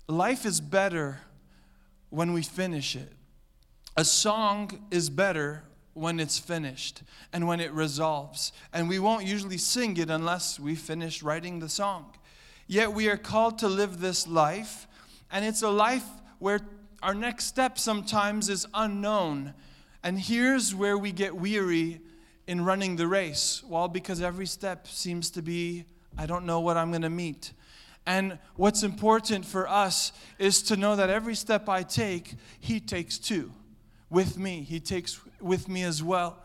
life 0.08 0.46
is 0.46 0.62
better 0.62 1.20
when 2.08 2.32
we 2.32 2.40
finish 2.40 2.96
it. 2.96 3.12
A 3.94 4.06
song 4.06 4.86
is 4.90 5.10
better 5.10 5.62
when 5.96 6.20
it's 6.20 6.38
finished 6.38 7.02
and 7.32 7.48
when 7.48 7.58
it 7.58 7.72
resolves. 7.72 8.52
And 8.72 8.88
we 8.88 8.98
won't 8.98 9.24
usually 9.24 9.56
sing 9.56 9.96
it 9.96 10.10
unless 10.10 10.60
we 10.60 10.74
finish 10.74 11.22
writing 11.22 11.58
the 11.58 11.70
song. 11.70 12.12
Yet 12.66 12.92
we 12.92 13.08
are 13.08 13.16
called 13.16 13.58
to 13.60 13.68
live 13.68 13.98
this 14.00 14.26
life, 14.26 14.86
and 15.30 15.44
it's 15.44 15.62
a 15.62 15.70
life 15.70 16.04
where 16.38 16.60
our 17.02 17.14
next 17.14 17.46
step 17.46 17.78
sometimes 17.78 18.48
is 18.48 18.66
unknown. 18.74 19.54
And 20.02 20.18
here's 20.18 20.74
where 20.74 20.98
we 20.98 21.12
get 21.12 21.34
weary 21.34 22.00
in 22.46 22.64
running 22.64 22.96
the 22.96 23.06
race. 23.06 23.62
Well, 23.66 23.88
because 23.88 24.20
every 24.20 24.46
step 24.46 24.86
seems 24.86 25.30
to 25.30 25.42
be, 25.42 25.84
I 26.18 26.26
don't 26.26 26.44
know 26.44 26.60
what 26.60 26.76
I'm 26.76 26.90
going 26.90 27.02
to 27.02 27.10
meet. 27.10 27.52
And 28.04 28.38
what's 28.54 28.82
important 28.82 29.46
for 29.46 29.68
us 29.68 30.12
is 30.38 30.62
to 30.64 30.76
know 30.76 30.94
that 30.96 31.08
every 31.08 31.34
step 31.34 31.68
I 31.68 31.82
take, 31.82 32.34
He 32.60 32.80
takes 32.80 33.18
too 33.18 33.52
with 34.10 34.38
me. 34.38 34.62
He 34.62 34.80
takes 34.80 35.20
with 35.40 35.68
me 35.68 35.82
as 35.82 36.02
well. 36.02 36.38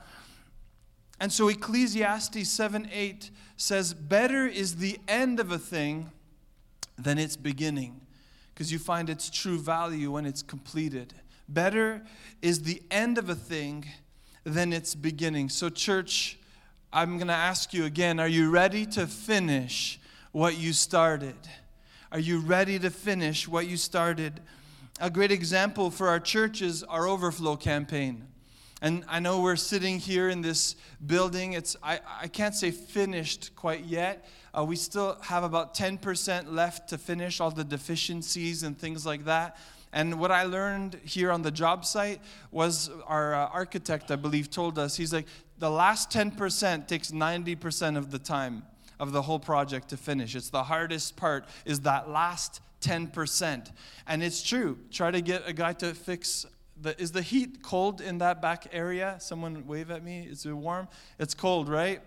And 1.20 1.32
so 1.32 1.50
Ecclesiastes 1.50 2.50
7 2.50 2.90
8 2.92 3.30
says, 3.56 3.94
Better 3.94 4.48
is 4.48 4.78
the 4.78 5.00
end 5.08 5.40
of 5.40 5.52
a 5.52 5.60
thing 5.60 6.12
than 6.98 7.18
its 7.18 7.38
beginning, 7.38 8.02
because 8.54 8.72
you 8.72 8.80
find 8.80 9.10
its 9.10 9.30
true 9.30 9.60
value 9.60 10.12
when 10.12 10.26
it's 10.26 10.42
completed. 10.42 11.14
Better 11.48 12.02
is 12.42 12.64
the 12.64 12.82
end 12.90 13.18
of 13.18 13.30
a 13.30 13.36
thing 13.36 13.86
than 14.44 14.74
its 14.74 14.96
beginning. 14.96 15.50
So, 15.50 15.70
church, 15.70 16.40
I'm 16.92 17.18
going 17.18 17.28
to 17.28 17.34
ask 17.34 17.74
you 17.74 17.86
again 17.86 18.20
are 18.20 18.28
you 18.28 18.50
ready 18.50 18.86
to 18.88 19.06
finish 19.06 20.00
what 20.32 20.58
you 20.58 20.74
started? 20.74 21.36
Are 22.12 22.20
you 22.20 22.40
ready 22.40 22.80
to 22.80 22.90
finish 22.90 23.48
what 23.48 23.68
you 23.68 23.78
started? 23.78 24.42
A 25.02 25.10
great 25.10 25.32
example 25.32 25.90
for 25.90 26.10
our 26.10 26.20
church 26.20 26.62
is 26.62 26.84
our 26.84 27.08
overflow 27.08 27.56
campaign. 27.56 28.28
And 28.84 29.04
I 29.08 29.20
know 29.20 29.42
we're 29.42 29.56
sitting 29.56 29.98
here 29.98 30.30
in 30.30 30.44
this 30.44 30.76
building. 31.04 31.54
It's 31.54 31.76
I, 31.82 32.02
I 32.22 32.28
can't 32.28 32.54
say 32.54 32.70
finished 32.70 33.56
quite 33.56 33.86
yet. 33.86 34.30
Uh, 34.56 34.64
we 34.64 34.76
still 34.76 35.18
have 35.24 35.44
about 35.44 35.74
10% 35.74 36.54
left 36.54 36.90
to 36.90 37.00
finish 37.00 37.42
all 37.42 37.50
the 37.50 37.64
deficiencies 37.64 38.62
and 38.62 38.78
things 38.78 39.04
like 39.04 39.26
that. 39.26 39.58
And 39.92 40.20
what 40.20 40.30
I 40.30 40.44
learned 40.44 41.00
here 41.04 41.32
on 41.32 41.42
the 41.42 41.52
job 41.52 41.84
site 41.84 42.22
was 42.52 42.92
our 43.08 43.34
uh, 43.34 43.48
architect, 43.48 44.12
I 44.12 44.18
believe, 44.18 44.52
told 44.52 44.78
us 44.78 44.98
he's 44.98 45.12
like, 45.12 45.26
the 45.58 45.72
last 45.72 46.12
10% 46.12 46.88
takes 46.88 47.10
90% 47.10 47.98
of 47.98 48.12
the 48.12 48.20
time 48.20 48.62
of 49.00 49.14
the 49.14 49.24
whole 49.24 49.40
project 49.40 49.90
to 49.90 49.98
finish. 49.98 50.36
It's 50.36 50.52
the 50.52 50.66
hardest 50.66 51.16
part, 51.16 51.46
is 51.66 51.80
that 51.82 52.08
last 52.08 52.62
10%. 52.82 53.72
And 54.08 54.24
it's 54.24 54.44
true. 54.44 54.78
Try 54.92 55.12
to 55.12 55.22
get 55.22 55.48
a 55.48 55.54
guy 55.54 55.74
to 55.74 55.94
fix 55.94 56.46
the, 56.82 57.00
is 57.00 57.12
the 57.12 57.22
heat 57.22 57.62
cold 57.62 58.02
in 58.02 58.18
that 58.18 58.42
back 58.42 58.68
area? 58.72 59.16
Someone 59.20 59.68
wave 59.68 59.92
at 59.92 60.04
me. 60.04 60.28
Is 60.30 60.46
it 60.46 60.52
warm? 60.52 60.88
It's 61.20 61.34
cold, 61.34 61.70
right? 61.70 62.02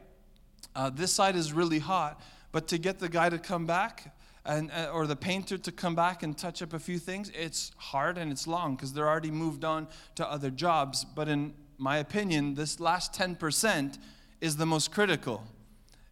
Uh, 0.74 0.90
this 0.90 1.12
side 1.12 1.36
is 1.36 1.52
really 1.52 1.78
hot. 1.78 2.20
But 2.50 2.68
to 2.68 2.78
get 2.78 2.98
the 2.98 3.08
guy 3.08 3.28
to 3.28 3.38
come 3.38 3.66
back, 3.66 4.14
and, 4.44 4.70
uh, 4.72 4.90
or 4.92 5.06
the 5.06 5.16
painter 5.16 5.56
to 5.56 5.72
come 5.72 5.94
back 5.94 6.22
and 6.22 6.36
touch 6.36 6.60
up 6.60 6.72
a 6.72 6.78
few 6.78 6.98
things, 6.98 7.30
it's 7.34 7.72
hard 7.76 8.18
and 8.18 8.30
it's 8.30 8.46
long 8.46 8.76
because 8.76 8.92
they're 8.92 9.08
already 9.08 9.30
moved 9.30 9.64
on 9.64 9.88
to 10.16 10.30
other 10.30 10.50
jobs. 10.50 11.04
But 11.04 11.28
in 11.28 11.54
my 11.78 11.98
opinion, 11.98 12.54
this 12.54 12.78
last 12.78 13.14
10% 13.14 13.98
is 14.40 14.56
the 14.56 14.66
most 14.66 14.92
critical. 14.92 15.44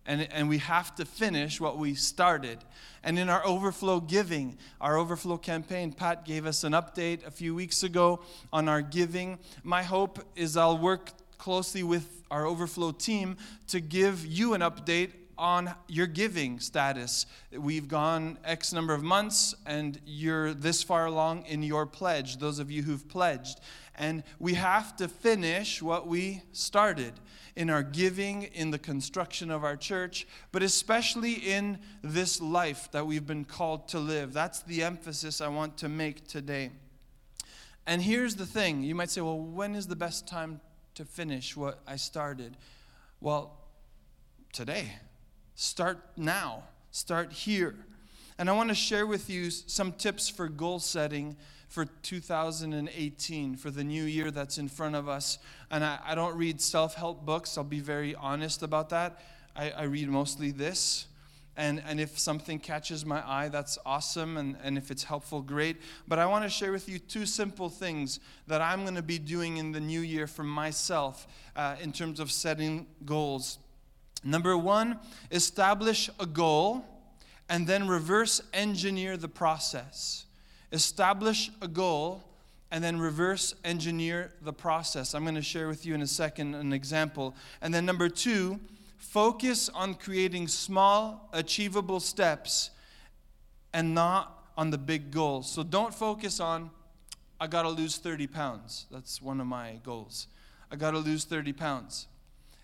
And, 0.04 0.28
and 0.32 0.48
we 0.48 0.58
have 0.58 0.94
to 0.96 1.04
finish 1.04 1.60
what 1.60 1.78
we 1.78 1.94
started. 1.94 2.58
And 3.04 3.18
in 3.18 3.28
our 3.28 3.44
overflow 3.46 4.00
giving, 4.00 4.58
our 4.80 4.96
overflow 4.96 5.38
campaign, 5.38 5.92
Pat 5.92 6.24
gave 6.24 6.46
us 6.46 6.64
an 6.64 6.72
update 6.72 7.26
a 7.26 7.30
few 7.30 7.54
weeks 7.54 7.82
ago 7.82 8.20
on 8.52 8.68
our 8.68 8.82
giving. 8.82 9.38
My 9.62 9.82
hope 9.82 10.18
is 10.34 10.56
I'll 10.56 10.78
work 10.78 11.12
closely 11.38 11.82
with 11.82 12.22
our 12.30 12.46
overflow 12.46 12.92
team 12.92 13.36
to 13.68 13.80
give 13.80 14.24
you 14.26 14.54
an 14.54 14.60
update 14.60 15.10
on 15.38 15.74
your 15.88 16.06
giving 16.06 16.60
status. 16.60 17.26
We've 17.50 17.88
gone 17.88 18.38
X 18.44 18.72
number 18.72 18.94
of 18.94 19.02
months, 19.02 19.54
and 19.66 20.00
you're 20.06 20.54
this 20.54 20.82
far 20.82 21.06
along 21.06 21.46
in 21.46 21.62
your 21.62 21.84
pledge, 21.84 22.36
those 22.36 22.58
of 22.58 22.70
you 22.70 22.82
who've 22.82 23.06
pledged. 23.08 23.60
And 23.94 24.22
we 24.38 24.54
have 24.54 24.96
to 24.96 25.08
finish 25.08 25.82
what 25.82 26.06
we 26.06 26.42
started 26.52 27.12
in 27.54 27.68
our 27.68 27.82
giving, 27.82 28.44
in 28.44 28.70
the 28.70 28.78
construction 28.78 29.50
of 29.50 29.64
our 29.64 29.76
church, 29.76 30.26
but 30.50 30.62
especially 30.62 31.34
in 31.34 31.78
this 32.02 32.40
life 32.40 32.90
that 32.92 33.06
we've 33.06 33.26
been 33.26 33.44
called 33.44 33.88
to 33.88 33.98
live. 33.98 34.32
That's 34.32 34.62
the 34.62 34.82
emphasis 34.82 35.40
I 35.40 35.48
want 35.48 35.76
to 35.78 35.88
make 35.88 36.26
today. 36.26 36.70
And 37.86 38.00
here's 38.00 38.36
the 38.36 38.46
thing 38.46 38.82
you 38.82 38.94
might 38.94 39.10
say, 39.10 39.20
well, 39.20 39.38
when 39.38 39.74
is 39.74 39.86
the 39.86 39.96
best 39.96 40.26
time 40.26 40.60
to 40.94 41.04
finish 41.04 41.56
what 41.56 41.80
I 41.86 41.96
started? 41.96 42.56
Well, 43.20 43.58
today. 44.52 44.92
Start 45.54 45.98
now. 46.16 46.64
Start 46.90 47.32
here. 47.32 47.74
And 48.42 48.50
I 48.50 48.54
want 48.54 48.70
to 48.70 48.74
share 48.74 49.06
with 49.06 49.30
you 49.30 49.50
some 49.52 49.92
tips 49.92 50.28
for 50.28 50.48
goal 50.48 50.80
setting 50.80 51.36
for 51.68 51.84
2018, 51.84 53.54
for 53.54 53.70
the 53.70 53.84
new 53.84 54.02
year 54.02 54.32
that's 54.32 54.58
in 54.58 54.68
front 54.68 54.96
of 54.96 55.08
us. 55.08 55.38
And 55.70 55.84
I, 55.84 56.00
I 56.04 56.16
don't 56.16 56.36
read 56.36 56.60
self 56.60 56.94
help 56.94 57.24
books, 57.24 57.56
I'll 57.56 57.62
be 57.62 57.78
very 57.78 58.16
honest 58.16 58.64
about 58.64 58.88
that. 58.88 59.22
I, 59.54 59.70
I 59.70 59.82
read 59.84 60.08
mostly 60.08 60.50
this. 60.50 61.06
And, 61.56 61.84
and 61.86 62.00
if 62.00 62.18
something 62.18 62.58
catches 62.58 63.06
my 63.06 63.22
eye, 63.24 63.48
that's 63.48 63.78
awesome. 63.86 64.36
And, 64.36 64.56
and 64.64 64.76
if 64.76 64.90
it's 64.90 65.04
helpful, 65.04 65.40
great. 65.40 65.76
But 66.08 66.18
I 66.18 66.26
want 66.26 66.42
to 66.42 66.50
share 66.50 66.72
with 66.72 66.88
you 66.88 66.98
two 66.98 67.26
simple 67.26 67.68
things 67.68 68.18
that 68.48 68.60
I'm 68.60 68.82
going 68.82 68.96
to 68.96 69.02
be 69.02 69.20
doing 69.20 69.58
in 69.58 69.70
the 69.70 69.78
new 69.78 70.00
year 70.00 70.26
for 70.26 70.42
myself 70.42 71.28
uh, 71.54 71.76
in 71.80 71.92
terms 71.92 72.18
of 72.18 72.32
setting 72.32 72.88
goals. 73.04 73.58
Number 74.24 74.56
one, 74.58 74.98
establish 75.30 76.10
a 76.18 76.26
goal 76.26 76.84
and 77.52 77.66
then 77.66 77.86
reverse 77.86 78.40
engineer 78.54 79.16
the 79.18 79.28
process 79.28 80.24
establish 80.72 81.50
a 81.60 81.68
goal, 81.68 82.24
and 82.70 82.82
then 82.82 82.98
reverse 82.98 83.54
engineer 83.62 84.32
the 84.40 84.54
process. 84.54 85.14
I'm 85.14 85.24
going 85.24 85.34
to 85.34 85.42
share 85.42 85.68
with 85.68 85.84
you 85.84 85.94
in 85.94 86.00
a 86.00 86.06
second 86.06 86.54
an 86.54 86.72
example. 86.72 87.36
And 87.60 87.74
then, 87.74 87.84
number 87.84 88.08
two, 88.08 88.58
focus 88.96 89.68
on 89.68 89.92
creating 89.92 90.48
small, 90.48 91.28
achievable 91.34 92.00
steps 92.00 92.70
and 93.74 93.94
not 93.94 94.48
on 94.56 94.70
the 94.70 94.78
big 94.78 95.10
goals. 95.10 95.52
So 95.52 95.62
don't 95.62 95.94
focus 95.94 96.40
on, 96.40 96.70
I 97.38 97.48
got 97.48 97.62
to 97.62 97.68
lose 97.68 97.98
30 97.98 98.28
pounds. 98.28 98.86
That's 98.90 99.20
one 99.20 99.38
of 99.42 99.46
my 99.46 99.78
goals. 99.84 100.26
I 100.70 100.76
got 100.76 100.92
to 100.92 100.98
lose 100.98 101.24
30 101.24 101.52
pounds. 101.52 102.06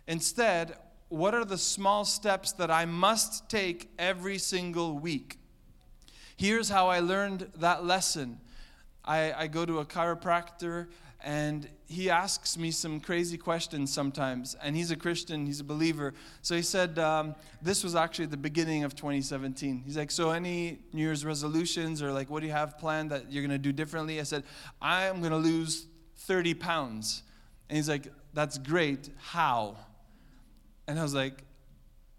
Instead, 0.07 0.79
what 1.09 1.35
are 1.35 1.45
the 1.45 1.59
small 1.59 2.05
steps 2.05 2.53
that 2.53 2.71
I 2.71 2.85
must 2.85 3.49
take 3.49 3.91
every 3.99 4.39
single 4.39 4.99
week? 4.99 5.39
Here's 6.37 6.69
how 6.69 6.89
I 6.89 7.01
learned 7.01 7.51
that 7.57 7.85
lesson. 7.85 8.41
I, 9.05 9.33
I 9.33 9.47
go 9.47 9.65
to 9.65 9.79
a 9.79 9.85
chiropractor 9.85 10.89
and 11.21 11.69
he 11.87 12.11
asks 12.11 12.57
me 12.57 12.71
some 12.71 13.01
crazy 13.01 13.37
questions 13.37 13.93
sometimes. 13.93 14.55
And 14.63 14.77
he's 14.77 14.91
a 14.91 14.97
Christian, 14.97 15.47
he's 15.47 15.61
a 15.61 15.65
believer. 15.65 16.15
So 16.43 16.55
he 16.55 16.63
said, 16.63 16.99
um, 16.99 17.35
This 17.61 17.83
was 17.83 17.97
actually 17.97 18.27
the 18.27 18.37
beginning 18.37 18.85
of 18.85 18.95
2017. 18.95 19.83
He's 19.85 19.97
like, 19.97 20.11
So, 20.11 20.31
any 20.31 20.79
New 20.93 21.03
Year's 21.03 21.25
resolutions 21.25 22.03
or 22.03 22.13
like, 22.13 22.31
what 22.31 22.41
do 22.41 22.47
you 22.47 22.53
have 22.53 22.79
planned 22.79 23.11
that 23.11 23.33
you're 23.33 23.43
going 23.43 23.51
to 23.51 23.59
do 23.59 23.73
differently? 23.73 24.21
I 24.21 24.25
said, 24.25 24.45
I'm 24.81 25.21
going 25.21 25.33
to 25.33 25.39
lose 25.39 25.87
30 26.19 26.55
pounds. 26.55 27.23
And 27.69 27.77
he's 27.77 27.89
like, 27.89 28.07
That's 28.33 28.59
great. 28.59 29.11
How? 29.19 29.77
And 30.89 30.99
I 30.99 31.03
was 31.05 31.15
like, 31.15 31.45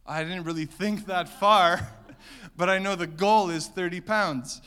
I 0.05 0.23
didn't 0.23 0.45
really 0.45 0.65
think 0.65 1.07
that 1.07 1.27
far, 1.27 1.89
but 2.55 2.69
I 2.69 2.77
know 2.77 2.95
the 2.95 3.07
goal 3.07 3.49
is 3.49 3.67
30 3.67 3.99
pounds. 4.01 4.61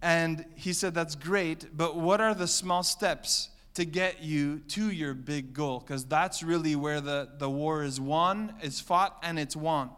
And 0.00 0.44
he 0.56 0.72
said, 0.72 0.94
That's 0.94 1.14
great, 1.14 1.76
but 1.76 1.96
what 1.96 2.20
are 2.20 2.34
the 2.34 2.48
small 2.48 2.82
steps? 2.82 3.50
to 3.74 3.86
get 3.86 4.22
you 4.22 4.58
to 4.68 4.90
your 4.90 5.14
big 5.14 5.54
goal 5.54 5.80
because 5.80 6.04
that's 6.04 6.42
really 6.42 6.76
where 6.76 7.00
the, 7.00 7.26
the 7.38 7.48
war 7.48 7.82
is 7.82 7.98
won, 7.98 8.54
is 8.62 8.80
fought, 8.80 9.16
and 9.22 9.38
it's 9.38 9.56
won. 9.56 9.88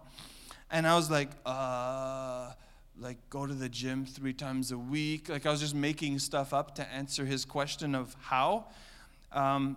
And 0.71 0.87
I 0.87 0.95
was 0.95 1.11
like, 1.11 1.31
uh, 1.45 2.53
like 3.01 3.19
go 3.31 3.47
to 3.47 3.55
the 3.55 3.69
gym 3.69 4.07
three 4.07 4.33
times 4.33 4.71
a 4.71 4.79
week. 4.79 5.29
Like 5.29 5.45
I 5.45 5.51
was 5.51 5.61
just 5.61 5.75
making 5.75 6.21
stuff 6.21 6.55
up 6.55 6.77
to 6.77 6.89
answer 6.93 7.25
his 7.25 7.45
question 7.45 7.97
of 7.97 8.15
how. 8.21 8.67
Um, 9.33 9.77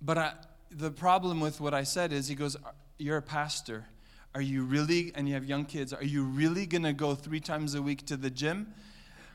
but 0.00 0.16
I, 0.16 0.32
the 0.76 0.90
problem 0.90 1.40
with 1.40 1.60
what 1.60 1.74
I 1.74 1.82
said 1.82 2.12
is, 2.12 2.28
he 2.28 2.34
goes, 2.34 2.56
You're 2.98 3.18
a 3.18 3.22
pastor. 3.22 3.86
Are 4.34 4.40
you 4.40 4.64
really, 4.64 5.12
and 5.14 5.28
you 5.28 5.34
have 5.34 5.44
young 5.44 5.66
kids, 5.66 5.92
are 5.92 6.04
you 6.04 6.24
really 6.24 6.64
going 6.64 6.84
to 6.84 6.94
go 6.94 7.14
three 7.14 7.40
times 7.40 7.74
a 7.74 7.82
week 7.82 8.06
to 8.06 8.16
the 8.16 8.30
gym? 8.30 8.72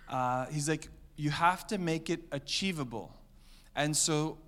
Uh, 0.09 0.47
he's 0.47 0.67
like, 0.67 0.89
You 1.15 1.29
have 1.29 1.67
to 1.67 1.77
make 1.77 2.09
it 2.09 2.21
achievable. 2.31 3.13
And 3.75 3.95
so 3.95 4.39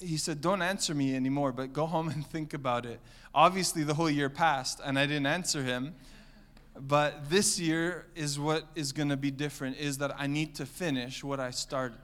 he 0.00 0.16
said, 0.16 0.40
Don't 0.40 0.62
answer 0.62 0.94
me 0.94 1.16
anymore, 1.16 1.52
but 1.52 1.72
go 1.72 1.86
home 1.94 2.08
and 2.08 2.26
think 2.26 2.54
about 2.54 2.86
it. 2.86 3.00
Obviously, 3.34 3.84
the 3.84 3.94
whole 3.94 4.10
year 4.10 4.30
passed, 4.30 4.80
and 4.84 4.98
I 4.98 5.06
didn't 5.06 5.26
answer 5.26 5.62
him. 5.62 5.94
But 6.78 7.30
this 7.30 7.58
year 7.58 8.06
is 8.14 8.38
what 8.38 8.64
is 8.74 8.92
going 8.92 9.08
to 9.08 9.16
be 9.16 9.30
different 9.30 9.78
is 9.78 9.96
that 9.98 10.14
I 10.18 10.26
need 10.26 10.54
to 10.56 10.66
finish 10.66 11.24
what 11.24 11.40
I 11.40 11.50
started. 11.50 11.96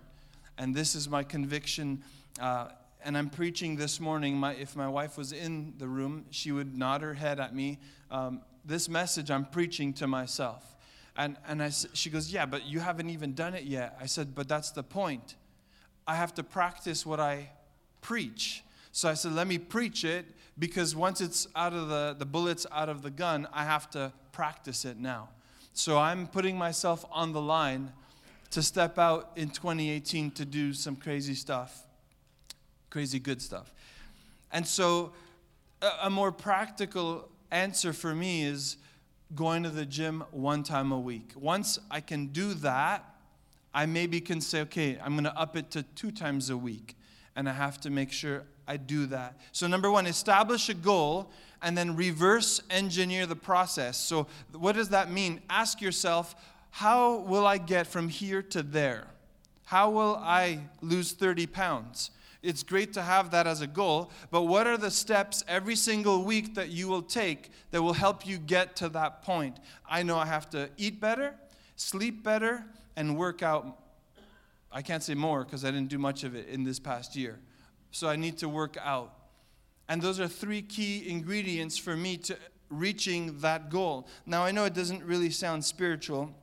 And 0.56 0.74
this 0.74 0.94
is 0.94 1.10
my 1.10 1.22
conviction. 1.22 2.02
Uh, 2.40 2.68
and 3.04 3.16
I'm 3.16 3.30
preaching 3.30 3.76
this 3.76 4.00
morning. 4.00 4.36
My, 4.36 4.54
if 4.54 4.76
my 4.76 4.88
wife 4.88 5.16
was 5.16 5.32
in 5.32 5.74
the 5.78 5.88
room, 5.88 6.26
she 6.30 6.52
would 6.52 6.76
nod 6.76 7.02
her 7.02 7.14
head 7.14 7.40
at 7.40 7.54
me. 7.54 7.78
Um, 8.10 8.42
this 8.64 8.88
message 8.88 9.30
I'm 9.30 9.44
preaching 9.44 9.92
to 9.94 10.06
myself. 10.06 10.76
And, 11.16 11.36
and 11.46 11.62
I, 11.62 11.70
she 11.70 12.10
goes, 12.10 12.32
Yeah, 12.32 12.46
but 12.46 12.66
you 12.66 12.80
haven't 12.80 13.10
even 13.10 13.34
done 13.34 13.54
it 13.54 13.64
yet. 13.64 13.96
I 14.00 14.06
said, 14.06 14.34
But 14.34 14.48
that's 14.48 14.70
the 14.70 14.82
point. 14.82 15.36
I 16.06 16.16
have 16.16 16.34
to 16.34 16.42
practice 16.42 17.06
what 17.06 17.20
I 17.20 17.50
preach. 18.00 18.64
So 18.92 19.08
I 19.08 19.14
said, 19.14 19.32
let 19.32 19.46
me 19.46 19.56
preach 19.56 20.04
it 20.04 20.26
because 20.58 20.94
once 20.94 21.20
it's 21.20 21.48
out 21.56 21.72
of 21.72 21.88
the, 21.88 22.14
the 22.18 22.26
bullets 22.26 22.66
out 22.70 22.88
of 22.88 23.02
the 23.02 23.10
gun, 23.10 23.48
I 23.52 23.64
have 23.64 23.88
to 23.90 24.12
practice 24.32 24.84
it 24.84 24.98
now. 24.98 25.30
So 25.72 25.98
I'm 25.98 26.26
putting 26.26 26.58
myself 26.58 27.04
on 27.10 27.32
the 27.32 27.40
line 27.40 27.92
to 28.50 28.62
step 28.62 28.98
out 28.98 29.30
in 29.34 29.48
2018 29.48 30.32
to 30.32 30.44
do 30.44 30.74
some 30.74 30.94
crazy 30.94 31.34
stuff, 31.34 31.86
crazy 32.92 33.18
good 33.18 33.40
stuff. 33.40 33.72
And 34.52 34.68
so 34.68 35.12
a, 35.80 35.90
a 36.02 36.10
more 36.10 36.30
practical 36.30 37.26
answer 37.50 37.94
for 37.94 38.14
me 38.14 38.44
is 38.44 38.76
going 39.34 39.62
to 39.62 39.70
the 39.70 39.86
gym 39.86 40.22
one 40.30 40.62
time 40.62 40.92
a 40.92 41.00
week. 41.00 41.32
Once 41.34 41.78
I 41.90 42.00
can 42.00 42.26
do 42.26 42.52
that, 42.54 43.02
I 43.72 43.86
maybe 43.86 44.20
can 44.20 44.42
say, 44.42 44.60
okay, 44.60 44.98
I'm 45.02 45.14
going 45.14 45.24
to 45.24 45.34
up 45.34 45.56
it 45.56 45.70
to 45.70 45.82
two 45.82 46.10
times 46.10 46.50
a 46.50 46.56
week. 46.56 46.94
And 47.34 47.48
I 47.48 47.52
have 47.52 47.80
to 47.80 47.90
make 47.90 48.12
sure 48.12 48.44
I 48.68 48.76
do 48.76 49.06
that. 49.06 49.40
So, 49.52 49.66
number 49.66 49.90
one, 49.90 50.06
establish 50.06 50.68
a 50.68 50.74
goal 50.74 51.30
and 51.62 51.76
then 51.76 51.96
reverse 51.96 52.60
engineer 52.68 53.24
the 53.24 53.36
process. 53.36 53.96
So, 53.96 54.26
what 54.52 54.74
does 54.74 54.90
that 54.90 55.10
mean? 55.10 55.40
Ask 55.48 55.80
yourself, 55.80 56.34
how 56.68 57.20
will 57.20 57.46
I 57.46 57.56
get 57.56 57.86
from 57.86 58.10
here 58.10 58.42
to 58.42 58.62
there? 58.62 59.06
How 59.64 59.88
will 59.88 60.16
I 60.16 60.60
lose 60.82 61.12
30 61.12 61.46
pounds? 61.46 62.10
It's 62.42 62.64
great 62.64 62.92
to 62.94 63.02
have 63.02 63.30
that 63.30 63.46
as 63.46 63.60
a 63.60 63.68
goal, 63.68 64.10
but 64.30 64.42
what 64.42 64.66
are 64.66 64.76
the 64.76 64.90
steps 64.90 65.44
every 65.46 65.76
single 65.76 66.24
week 66.24 66.56
that 66.56 66.70
you 66.70 66.88
will 66.88 67.02
take 67.02 67.50
that 67.70 67.80
will 67.80 67.92
help 67.92 68.26
you 68.26 68.38
get 68.38 68.74
to 68.76 68.88
that 68.90 69.22
point? 69.22 69.58
I 69.88 70.02
know 70.02 70.18
I 70.18 70.26
have 70.26 70.50
to 70.50 70.68
eat 70.76 71.00
better, 71.00 71.34
sleep 71.76 72.24
better, 72.24 72.64
and 72.96 73.16
work 73.16 73.42
out. 73.42 73.78
I 74.72 74.82
can't 74.82 75.04
say 75.04 75.14
more 75.14 75.44
because 75.44 75.64
I 75.64 75.70
didn't 75.70 75.88
do 75.88 75.98
much 75.98 76.24
of 76.24 76.34
it 76.34 76.48
in 76.48 76.64
this 76.64 76.80
past 76.80 77.14
year. 77.14 77.38
So 77.92 78.08
I 78.08 78.16
need 78.16 78.38
to 78.38 78.48
work 78.48 78.76
out. 78.82 79.14
And 79.88 80.02
those 80.02 80.18
are 80.18 80.28
three 80.28 80.62
key 80.62 81.08
ingredients 81.08 81.78
for 81.78 81.96
me 81.96 82.16
to 82.18 82.36
reaching 82.70 83.38
that 83.40 83.70
goal. 83.70 84.08
Now, 84.26 84.44
I 84.44 84.50
know 84.50 84.64
it 84.64 84.74
doesn't 84.74 85.04
really 85.04 85.30
sound 85.30 85.64
spiritual, 85.64 86.34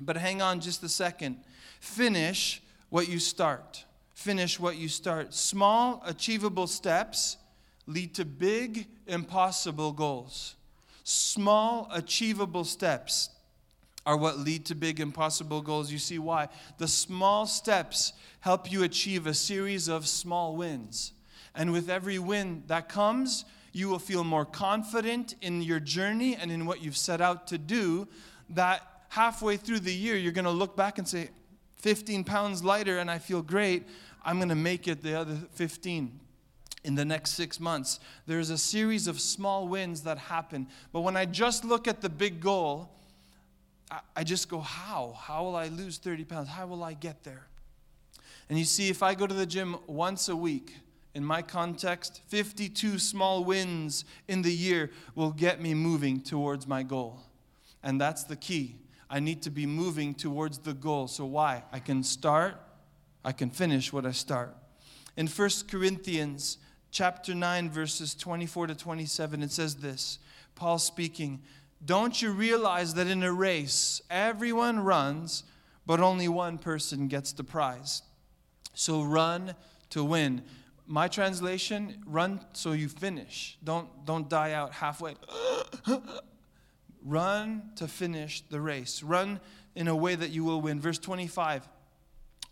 but 0.00 0.16
hang 0.16 0.42
on 0.42 0.60
just 0.60 0.82
a 0.82 0.88
second. 0.88 1.38
Finish 1.80 2.62
what 2.90 3.08
you 3.08 3.18
start. 3.18 3.84
Finish 4.20 4.60
what 4.60 4.76
you 4.76 4.86
start. 4.86 5.32
Small, 5.32 6.02
achievable 6.04 6.66
steps 6.66 7.38
lead 7.86 8.14
to 8.16 8.26
big, 8.26 8.86
impossible 9.06 9.92
goals. 9.92 10.56
Small, 11.04 11.88
achievable 11.90 12.64
steps 12.64 13.30
are 14.04 14.18
what 14.18 14.38
lead 14.38 14.66
to 14.66 14.74
big 14.74 15.00
impossible 15.00 15.62
goals. 15.62 15.90
You 15.90 15.96
see 15.96 16.18
why? 16.18 16.50
The 16.76 16.86
small 16.86 17.46
steps 17.46 18.12
help 18.40 18.70
you 18.70 18.82
achieve 18.82 19.26
a 19.26 19.32
series 19.32 19.88
of 19.88 20.06
small 20.06 20.54
wins. 20.54 21.14
And 21.54 21.72
with 21.72 21.88
every 21.88 22.18
win 22.18 22.64
that 22.66 22.90
comes, 22.90 23.46
you 23.72 23.88
will 23.88 23.98
feel 23.98 24.22
more 24.22 24.44
confident 24.44 25.34
in 25.40 25.62
your 25.62 25.80
journey 25.80 26.36
and 26.36 26.52
in 26.52 26.66
what 26.66 26.82
you've 26.82 26.98
set 26.98 27.22
out 27.22 27.46
to 27.46 27.56
do. 27.56 28.06
That 28.50 28.82
halfway 29.08 29.56
through 29.56 29.80
the 29.80 29.94
year, 29.94 30.16
you're 30.16 30.30
going 30.30 30.44
to 30.44 30.50
look 30.50 30.76
back 30.76 30.98
and 30.98 31.08
say, 31.08 31.30
15 31.80 32.24
pounds 32.24 32.62
lighter, 32.62 32.98
and 32.98 33.10
I 33.10 33.18
feel 33.18 33.42
great. 33.42 33.86
I'm 34.22 34.36
going 34.36 34.48
to 34.48 34.54
make 34.54 34.86
it 34.88 35.02
the 35.02 35.18
other 35.18 35.36
15 35.52 36.20
in 36.84 36.94
the 36.94 37.04
next 37.04 37.32
six 37.32 37.60
months. 37.60 38.00
There's 38.26 38.50
a 38.50 38.58
series 38.58 39.06
of 39.06 39.20
small 39.20 39.68
wins 39.68 40.02
that 40.02 40.18
happen. 40.18 40.68
But 40.92 41.00
when 41.00 41.16
I 41.16 41.26
just 41.26 41.64
look 41.64 41.86
at 41.86 42.00
the 42.00 42.08
big 42.08 42.40
goal, 42.40 42.90
I 44.14 44.24
just 44.24 44.48
go, 44.48 44.60
how? 44.60 45.16
How 45.18 45.44
will 45.44 45.56
I 45.56 45.68
lose 45.68 45.98
30 45.98 46.24
pounds? 46.24 46.48
How 46.48 46.66
will 46.66 46.82
I 46.82 46.94
get 46.94 47.24
there? 47.24 47.46
And 48.48 48.58
you 48.58 48.64
see, 48.64 48.88
if 48.88 49.02
I 49.02 49.14
go 49.14 49.26
to 49.26 49.34
the 49.34 49.46
gym 49.46 49.76
once 49.86 50.28
a 50.28 50.36
week, 50.36 50.74
in 51.14 51.24
my 51.24 51.42
context, 51.42 52.20
52 52.28 52.98
small 52.98 53.42
wins 53.44 54.04
in 54.28 54.42
the 54.42 54.52
year 54.52 54.90
will 55.14 55.32
get 55.32 55.60
me 55.60 55.74
moving 55.74 56.20
towards 56.20 56.66
my 56.66 56.82
goal. 56.82 57.20
And 57.82 58.00
that's 58.00 58.24
the 58.24 58.36
key. 58.36 58.76
I 59.08 59.18
need 59.18 59.42
to 59.42 59.50
be 59.50 59.66
moving 59.66 60.14
towards 60.14 60.58
the 60.58 60.72
goal. 60.72 61.08
So, 61.08 61.24
why? 61.24 61.64
I 61.72 61.80
can 61.80 62.04
start, 62.04 62.60
I 63.24 63.32
can 63.32 63.50
finish 63.50 63.92
what 63.92 64.06
I 64.06 64.12
start. 64.12 64.56
In 65.16 65.26
1 65.26 65.50
Corinthians 65.68 66.58
chapter 66.90 67.34
9, 67.34 67.70
verses 67.70 68.14
24 68.14 68.68
to 68.68 68.74
27, 68.74 69.42
it 69.42 69.50
says 69.50 69.76
this 69.76 70.18
Paul 70.54 70.78
speaking, 70.78 71.40
don't 71.84 72.20
you 72.20 72.32
realize 72.32 72.94
that 72.94 73.06
in 73.06 73.22
a 73.22 73.32
race, 73.32 74.02
everyone 74.10 74.80
runs, 74.80 75.44
but 75.86 76.00
only 76.00 76.28
one 76.28 76.58
person 76.58 77.08
gets 77.08 77.32
the 77.32 77.44
prize? 77.44 78.02
So 78.74 79.02
run 79.02 79.54
to 79.90 80.04
win. 80.04 80.42
My 80.86 81.08
translation, 81.08 82.02
run 82.06 82.40
so 82.52 82.72
you 82.72 82.88
finish. 82.88 83.56
Don't, 83.62 83.88
don't 84.04 84.28
die 84.28 84.52
out 84.52 84.72
halfway. 84.72 85.14
run 87.04 87.70
to 87.76 87.88
finish 87.88 88.42
the 88.50 88.60
race. 88.60 89.02
Run 89.02 89.40
in 89.74 89.88
a 89.88 89.96
way 89.96 90.14
that 90.14 90.30
you 90.30 90.44
will 90.44 90.60
win. 90.60 90.80
Verse 90.80 90.98
25. 90.98 91.68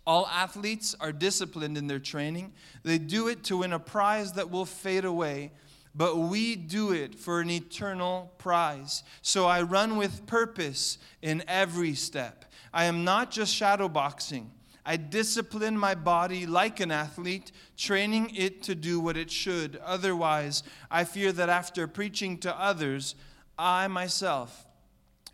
All 0.08 0.26
athletes 0.26 0.96
are 0.98 1.12
disciplined 1.12 1.78
in 1.78 1.86
their 1.86 2.00
training. 2.00 2.52
They 2.82 2.98
do 2.98 3.28
it 3.28 3.44
to 3.44 3.58
win 3.58 3.72
a 3.72 3.78
prize 3.78 4.32
that 4.32 4.50
will 4.50 4.64
fade 4.64 5.04
away 5.04 5.52
but 5.98 6.16
we 6.16 6.54
do 6.54 6.92
it 6.92 7.16
for 7.16 7.40
an 7.40 7.50
eternal 7.50 8.32
prize. 8.38 9.02
So 9.20 9.46
I 9.46 9.62
run 9.62 9.96
with 9.96 10.26
purpose 10.26 10.98
in 11.22 11.42
every 11.48 11.94
step. 11.94 12.44
I 12.72 12.84
am 12.84 13.02
not 13.02 13.32
just 13.32 13.60
shadowboxing. 13.60 14.46
I 14.86 14.96
discipline 14.96 15.76
my 15.76 15.96
body 15.96 16.46
like 16.46 16.78
an 16.78 16.92
athlete, 16.92 17.50
training 17.76 18.32
it 18.36 18.62
to 18.62 18.76
do 18.76 19.00
what 19.00 19.16
it 19.16 19.28
should. 19.28 19.76
Otherwise, 19.84 20.62
I 20.88 21.02
fear 21.02 21.32
that 21.32 21.48
after 21.48 21.88
preaching 21.88 22.38
to 22.38 22.56
others, 22.56 23.16
I 23.58 23.88
myself 23.88 24.66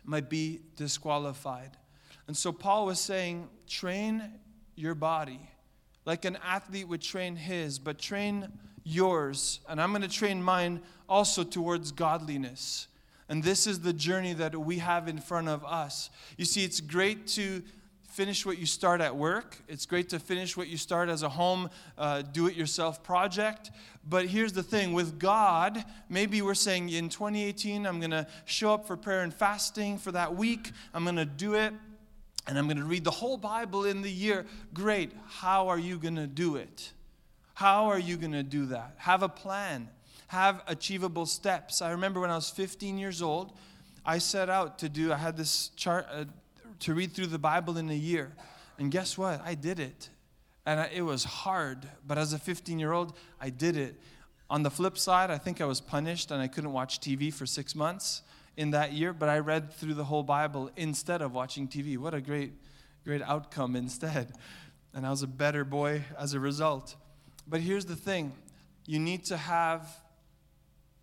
might 0.03 0.31
be 0.31 0.61
disqualified. 0.75 1.77
And 2.27 2.35
so 2.35 2.51
Paul 2.51 2.87
was 2.87 2.99
saying, 2.99 3.49
train 3.67 4.31
your 4.75 4.95
body 4.95 5.39
like 6.05 6.23
an 6.25 6.37
athlete 6.45 6.87
would 6.87 7.01
train 7.01 7.35
his, 7.35 7.79
but 7.79 7.97
train 7.97 8.47
yours, 8.83 9.59
and 9.67 9.81
I'm 9.81 9.89
going 9.89 10.03
to 10.03 10.07
train 10.07 10.41
mine 10.41 10.81
also 11.09 11.43
towards 11.43 11.91
godliness. 11.91 12.87
And 13.27 13.43
this 13.43 13.65
is 13.65 13.79
the 13.79 13.93
journey 13.93 14.33
that 14.33 14.55
we 14.55 14.77
have 14.77 15.07
in 15.07 15.17
front 15.17 15.49
of 15.49 15.65
us. 15.65 16.11
You 16.37 16.45
see, 16.45 16.63
it's 16.63 16.79
great 16.79 17.25
to 17.29 17.63
finish 18.07 18.45
what 18.45 18.59
you 18.59 18.67
start 18.67 19.01
at 19.01 19.15
work. 19.15 19.57
It's 19.67 19.87
great 19.87 20.09
to 20.09 20.19
finish 20.19 20.55
what 20.55 20.67
you 20.67 20.77
start 20.77 21.09
as 21.09 21.23
a 21.23 21.27
home 21.29 21.69
uh, 21.97 22.21
do 22.21 22.45
it 22.47 22.55
yourself 22.55 23.03
project. 23.03 23.71
But 24.07 24.27
here's 24.27 24.53
the 24.53 24.63
thing 24.63 24.93
with 24.93 25.19
God, 25.19 25.83
maybe 26.07 26.43
we're 26.43 26.53
saying 26.53 26.89
in 26.89 27.09
2018, 27.09 27.87
I'm 27.87 27.99
going 27.99 28.11
to 28.11 28.27
show 28.45 28.75
up 28.75 28.85
for 28.85 28.95
prayer 28.95 29.21
and 29.21 29.33
fasting 29.33 29.97
for 29.97 30.11
that 30.11 30.35
week. 30.35 30.71
I'm 30.93 31.03
going 31.03 31.15
to 31.15 31.25
do 31.25 31.55
it. 31.55 31.73
And 32.47 32.57
I'm 32.57 32.65
going 32.65 32.77
to 32.77 32.85
read 32.85 33.03
the 33.03 33.11
whole 33.11 33.37
Bible 33.37 33.85
in 33.85 34.01
the 34.01 34.11
year. 34.11 34.45
Great. 34.73 35.11
How 35.27 35.67
are 35.67 35.79
you 35.79 35.97
going 35.97 36.15
to 36.15 36.27
do 36.27 36.57
it? 36.57 36.91
How 37.55 37.85
are 37.85 37.99
you 37.99 38.17
going 38.17 38.33
to 38.33 38.43
do 38.43 38.67
that? 38.67 38.95
Have 38.97 39.23
a 39.23 39.29
plan, 39.29 39.89
have 40.27 40.61
achievable 40.67 41.25
steps. 41.25 41.81
I 41.81 41.91
remember 41.91 42.19
when 42.19 42.29
I 42.29 42.35
was 42.35 42.49
15 42.49 42.97
years 42.97 43.21
old, 43.21 43.53
I 44.05 44.17
set 44.17 44.49
out 44.49 44.77
to 44.79 44.89
do, 44.89 45.11
I 45.11 45.17
had 45.17 45.37
this 45.37 45.69
chart, 45.69 46.05
uh, 46.11 46.25
to 46.81 46.93
read 46.93 47.13
through 47.13 47.27
the 47.27 47.39
Bible 47.39 47.77
in 47.77 47.89
a 47.89 47.95
year. 47.95 48.33
And 48.77 48.91
guess 48.91 49.17
what? 49.17 49.41
I 49.43 49.55
did 49.55 49.79
it. 49.79 50.09
And 50.65 50.81
I, 50.81 50.91
it 50.93 51.01
was 51.01 51.23
hard, 51.23 51.87
but 52.05 52.17
as 52.17 52.33
a 52.33 52.39
15 52.39 52.77
year 52.77 52.91
old, 52.91 53.17
I 53.39 53.49
did 53.49 53.77
it. 53.77 53.95
On 54.49 54.61
the 54.61 54.69
flip 54.69 54.97
side, 54.97 55.31
I 55.31 55.37
think 55.37 55.61
I 55.61 55.65
was 55.65 55.79
punished 55.79 56.31
and 56.31 56.41
I 56.41 56.47
couldn't 56.47 56.73
watch 56.73 56.99
TV 56.99 57.33
for 57.33 57.45
six 57.45 57.73
months 57.73 58.21
in 58.57 58.71
that 58.71 58.93
year, 58.93 59.13
but 59.13 59.29
I 59.29 59.39
read 59.39 59.73
through 59.73 59.95
the 59.95 60.05
whole 60.05 60.23
Bible 60.23 60.69
instead 60.75 61.21
of 61.21 61.33
watching 61.33 61.67
TV. 61.67 61.97
What 61.97 62.13
a 62.13 62.21
great, 62.21 62.53
great 63.03 63.21
outcome 63.21 63.75
instead. 63.75 64.33
And 64.93 65.05
I 65.05 65.09
was 65.09 65.23
a 65.23 65.27
better 65.27 65.65
boy 65.65 66.03
as 66.17 66.33
a 66.33 66.39
result. 66.39 66.95
But 67.47 67.61
here's 67.61 67.85
the 67.85 67.95
thing 67.95 68.33
you 68.85 68.99
need 68.99 69.25
to 69.25 69.37
have 69.37 69.87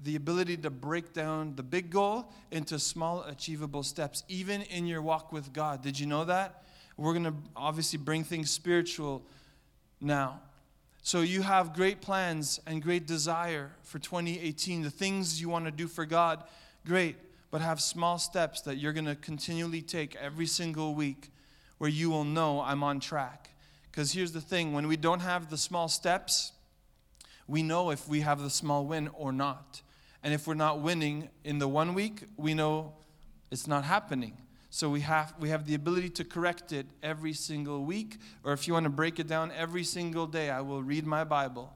the 0.00 0.16
ability 0.16 0.56
to 0.56 0.70
break 0.70 1.12
down 1.12 1.54
the 1.54 1.62
big 1.62 1.90
goal 1.90 2.32
into 2.50 2.78
small, 2.78 3.22
achievable 3.22 3.82
steps, 3.82 4.24
even 4.28 4.62
in 4.62 4.86
your 4.86 5.00
walk 5.00 5.32
with 5.32 5.52
God. 5.52 5.82
Did 5.82 5.98
you 5.98 6.06
know 6.06 6.24
that? 6.24 6.64
We're 6.96 7.12
going 7.12 7.24
to 7.24 7.34
obviously 7.54 7.98
bring 7.98 8.24
things 8.24 8.50
spiritual 8.50 9.22
now. 10.00 10.40
So 11.02 11.20
you 11.20 11.42
have 11.42 11.74
great 11.74 12.00
plans 12.00 12.60
and 12.66 12.82
great 12.82 13.06
desire 13.06 13.72
for 13.82 13.98
2018, 13.98 14.82
the 14.82 14.90
things 14.90 15.40
you 15.40 15.48
want 15.48 15.64
to 15.64 15.70
do 15.70 15.88
for 15.88 16.04
God, 16.04 16.44
great, 16.86 17.16
but 17.52 17.60
have 17.60 17.80
small 17.80 18.18
steps 18.18 18.62
that 18.62 18.78
you're 18.78 18.94
going 18.94 19.04
to 19.04 19.14
continually 19.14 19.82
take 19.82 20.16
every 20.16 20.46
single 20.46 20.94
week 20.94 21.30
where 21.76 21.90
you 21.90 22.08
will 22.08 22.24
know 22.24 22.62
I'm 22.62 22.82
on 22.82 22.98
track. 22.98 23.50
Because 23.90 24.12
here's 24.12 24.32
the 24.32 24.40
thing 24.40 24.72
when 24.72 24.88
we 24.88 24.96
don't 24.96 25.20
have 25.20 25.50
the 25.50 25.58
small 25.58 25.86
steps, 25.86 26.52
we 27.46 27.62
know 27.62 27.90
if 27.90 28.08
we 28.08 28.20
have 28.20 28.40
the 28.40 28.48
small 28.48 28.86
win 28.86 29.08
or 29.12 29.32
not. 29.32 29.82
And 30.22 30.32
if 30.32 30.46
we're 30.46 30.54
not 30.54 30.80
winning 30.80 31.28
in 31.44 31.58
the 31.58 31.68
one 31.68 31.92
week, 31.92 32.22
we 32.38 32.54
know 32.54 32.94
it's 33.50 33.66
not 33.66 33.84
happening. 33.84 34.32
So 34.70 34.88
we 34.88 35.00
have, 35.00 35.34
we 35.38 35.50
have 35.50 35.66
the 35.66 35.74
ability 35.74 36.08
to 36.10 36.24
correct 36.24 36.72
it 36.72 36.86
every 37.02 37.34
single 37.34 37.84
week. 37.84 38.16
Or 38.44 38.54
if 38.54 38.66
you 38.66 38.72
want 38.72 38.84
to 38.84 38.90
break 38.90 39.20
it 39.20 39.26
down, 39.26 39.52
every 39.54 39.84
single 39.84 40.26
day 40.26 40.48
I 40.48 40.62
will 40.62 40.82
read 40.82 41.04
my 41.04 41.24
Bible. 41.24 41.70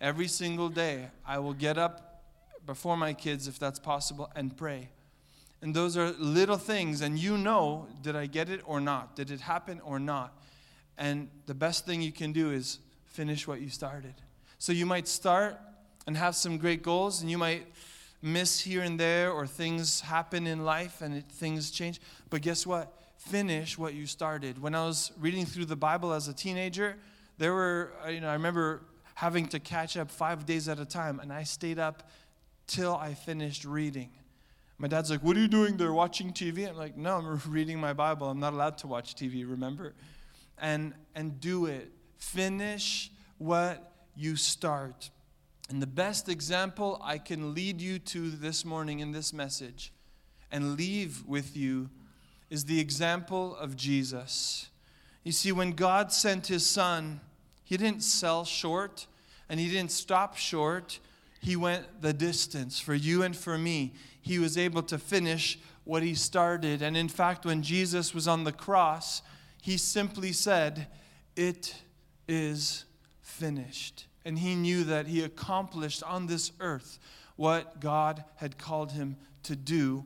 Every 0.00 0.28
single 0.28 0.70
day 0.70 1.08
I 1.26 1.40
will 1.40 1.52
get 1.52 1.76
up 1.76 2.22
before 2.64 2.96
my 2.96 3.12
kids, 3.12 3.48
if 3.48 3.58
that's 3.58 3.78
possible, 3.78 4.30
and 4.34 4.56
pray. 4.56 4.88
And 5.62 5.74
those 5.74 5.96
are 5.96 6.10
little 6.12 6.56
things, 6.56 7.02
and 7.02 7.18
you 7.18 7.36
know, 7.36 7.86
did 8.00 8.16
I 8.16 8.26
get 8.26 8.48
it 8.48 8.62
or 8.64 8.80
not? 8.80 9.14
Did 9.14 9.30
it 9.30 9.40
happen 9.40 9.80
or 9.84 9.98
not? 9.98 10.32
And 10.96 11.28
the 11.46 11.54
best 11.54 11.84
thing 11.84 12.00
you 12.00 12.12
can 12.12 12.32
do 12.32 12.50
is 12.50 12.78
finish 13.04 13.46
what 13.46 13.60
you 13.60 13.68
started. 13.68 14.14
So 14.58 14.72
you 14.72 14.86
might 14.86 15.06
start 15.06 15.58
and 16.06 16.16
have 16.16 16.34
some 16.34 16.56
great 16.56 16.82
goals, 16.82 17.20
and 17.20 17.30
you 17.30 17.36
might 17.36 17.66
miss 18.22 18.60
here 18.60 18.82
and 18.82 18.98
there, 18.98 19.32
or 19.32 19.46
things 19.46 20.00
happen 20.00 20.46
in 20.46 20.64
life 20.64 21.02
and 21.02 21.16
it, 21.16 21.24
things 21.30 21.70
change. 21.70 22.00
But 22.28 22.42
guess 22.42 22.66
what? 22.66 22.92
Finish 23.16 23.78
what 23.78 23.94
you 23.94 24.06
started. 24.06 24.60
When 24.60 24.74
I 24.74 24.86
was 24.86 25.12
reading 25.18 25.46
through 25.46 25.66
the 25.66 25.76
Bible 25.76 26.12
as 26.12 26.28
a 26.28 26.34
teenager, 26.34 26.96
there 27.38 27.52
were, 27.54 27.92
uh, 28.04 28.08
you 28.08 28.20
know, 28.20 28.28
I 28.28 28.34
remember 28.34 28.82
having 29.14 29.46
to 29.48 29.58
catch 29.58 29.96
up 29.96 30.10
five 30.10 30.46
days 30.46 30.68
at 30.68 30.78
a 30.78 30.84
time, 30.84 31.20
and 31.20 31.32
I 31.32 31.42
stayed 31.42 31.78
up 31.78 32.10
till 32.66 32.94
I 32.94 33.14
finished 33.14 33.64
reading. 33.64 34.10
My 34.80 34.88
dad's 34.88 35.10
like, 35.10 35.22
What 35.22 35.36
are 35.36 35.40
you 35.40 35.48
doing 35.48 35.76
there? 35.76 35.92
Watching 35.92 36.32
TV? 36.32 36.66
I'm 36.66 36.76
like, 36.76 36.96
No, 36.96 37.18
I'm 37.18 37.40
reading 37.52 37.78
my 37.78 37.92
Bible. 37.92 38.30
I'm 38.30 38.40
not 38.40 38.54
allowed 38.54 38.78
to 38.78 38.86
watch 38.86 39.14
TV, 39.14 39.48
remember? 39.48 39.92
And, 40.56 40.94
and 41.14 41.38
do 41.38 41.66
it. 41.66 41.92
Finish 42.16 43.10
what 43.36 43.92
you 44.16 44.36
start. 44.36 45.10
And 45.68 45.82
the 45.82 45.86
best 45.86 46.30
example 46.30 46.98
I 47.04 47.18
can 47.18 47.54
lead 47.54 47.82
you 47.82 47.98
to 47.98 48.30
this 48.30 48.64
morning 48.64 49.00
in 49.00 49.12
this 49.12 49.34
message 49.34 49.92
and 50.50 50.76
leave 50.76 51.24
with 51.26 51.54
you 51.56 51.90
is 52.48 52.64
the 52.64 52.80
example 52.80 53.56
of 53.56 53.76
Jesus. 53.76 54.70
You 55.24 55.32
see, 55.32 55.52
when 55.52 55.72
God 55.72 56.10
sent 56.10 56.46
his 56.46 56.64
son, 56.64 57.20
he 57.64 57.76
didn't 57.76 58.02
sell 58.02 58.46
short 58.46 59.06
and 59.50 59.60
he 59.60 59.68
didn't 59.68 59.92
stop 59.92 60.38
short. 60.38 61.00
He 61.42 61.54
went 61.54 62.00
the 62.00 62.14
distance 62.14 62.80
for 62.80 62.94
you 62.94 63.22
and 63.22 63.36
for 63.36 63.58
me. 63.58 63.92
He 64.20 64.38
was 64.38 64.58
able 64.58 64.82
to 64.84 64.98
finish 64.98 65.58
what 65.84 66.02
he 66.02 66.14
started. 66.14 66.82
And 66.82 66.96
in 66.96 67.08
fact, 67.08 67.44
when 67.44 67.62
Jesus 67.62 68.14
was 68.14 68.28
on 68.28 68.44
the 68.44 68.52
cross, 68.52 69.22
he 69.62 69.76
simply 69.76 70.32
said, 70.32 70.86
It 71.36 71.74
is 72.28 72.84
finished 73.22 74.06
and 74.24 74.38
he 74.38 74.54
knew 74.54 74.84
that 74.84 75.06
he 75.06 75.22
accomplished 75.22 76.02
on 76.02 76.26
this 76.26 76.52
earth 76.60 76.98
what 77.36 77.80
God 77.80 78.24
had 78.36 78.58
called 78.58 78.92
him 78.92 79.16
to 79.44 79.56
do. 79.56 80.04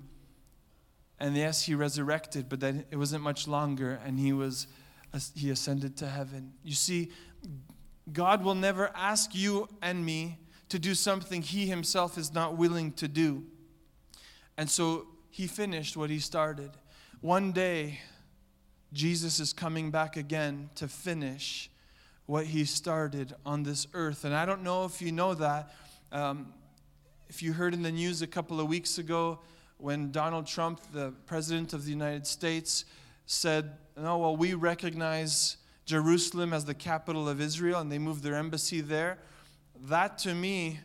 And 1.19 1.37
yes, 1.37 1.65
he 1.65 1.75
resurrected, 1.75 2.49
but 2.49 2.61
then 2.61 2.85
it 2.91 2.97
wasn't 2.97 3.23
much 3.23 3.49
longer, 3.49 4.01
and 4.05 4.19
he 4.19 4.33
was 4.33 4.67
he 5.35 5.51
ascended 5.51 5.97
to 5.99 6.09
heaven. 6.09 6.55
You 6.65 6.75
see, 6.75 7.13
God 8.13 8.43
will 8.43 8.57
never 8.57 8.91
ask 8.97 9.33
you 9.33 9.69
and 9.81 10.05
me 10.05 10.39
to 10.71 10.79
do 10.79 10.93
something 10.93 11.41
he 11.41 11.67
himself 11.67 12.19
is 12.19 12.35
not 12.35 12.57
willing 12.57 12.93
to 12.95 13.07
do. 13.07 13.45
And 14.57 14.71
so 14.71 15.07
he 15.31 15.47
finished 15.47 15.97
what 15.97 16.11
he 16.11 16.19
started. 16.19 16.71
One 17.21 17.53
day, 17.53 18.01
Jesus 18.93 19.41
is 19.41 19.53
coming 19.53 19.91
back 19.91 20.17
again 20.17 20.71
to 20.77 20.87
finish 20.87 21.71
what 22.27 22.47
he 22.47 22.65
started 22.65 23.35
on 23.45 23.65
this 23.65 23.87
earth. 23.93 24.25
And 24.25 24.35
I 24.35 24.47
don't 24.47 24.63
know 24.63 24.85
if 24.85 25.03
you 25.03 25.13
know 25.13 25.35
that. 25.35 25.75
Um, 26.13 26.53
if 27.29 27.43
you 27.43 27.53
heard 27.53 27.75
in 27.75 27.83
the 27.83 27.91
news 27.91 28.23
a 28.23 28.27
couple 28.27 28.61
of 28.61 28.69
weeks 28.69 28.99
ago 28.99 29.41
when 29.79 30.13
Donald 30.13 30.47
Trump, 30.47 30.81
the 30.93 31.13
president 31.27 31.73
of 31.73 31.85
the 31.85 31.91
United 31.91 32.27
States, 32.27 32.85
said, 33.27 33.73
No, 33.97 34.19
well, 34.19 34.37
we 34.37 34.55
recognize 34.55 35.57
Jerusalem 35.85 36.53
as 36.53 36.65
the 36.65 36.75
capital 36.75 37.29
of 37.29 37.41
Israel, 37.41 37.81
and 37.81 37.91
they 37.91 37.99
moved 37.99 38.23
their 38.23 38.37
embassy 38.37 38.81
there. 38.81 39.19
That 39.89 40.19
to 40.19 40.35
me 40.35 40.81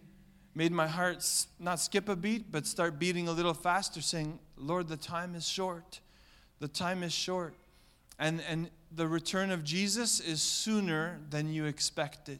made 0.59 0.73
my 0.73 0.87
heart 0.87 1.25
not 1.57 1.79
skip 1.79 2.09
a 2.09 2.17
beat, 2.17 2.51
but 2.51 2.67
start 2.67 2.99
beating 2.99 3.29
a 3.29 3.31
little 3.31 3.53
faster, 3.53 4.01
saying, 4.01 4.37
Lord, 4.57 4.89
the 4.89 4.97
time 4.97 5.33
is 5.33 5.47
short. 5.47 6.01
The 6.59 6.67
time 6.67 7.01
is 7.01 7.13
short. 7.13 7.53
And, 8.19 8.41
and 8.41 8.69
the 8.93 9.07
return 9.07 9.51
of 9.51 9.63
Jesus 9.63 10.19
is 10.19 10.41
sooner 10.41 11.21
than 11.29 11.53
you 11.53 11.63
expected. 11.63 12.39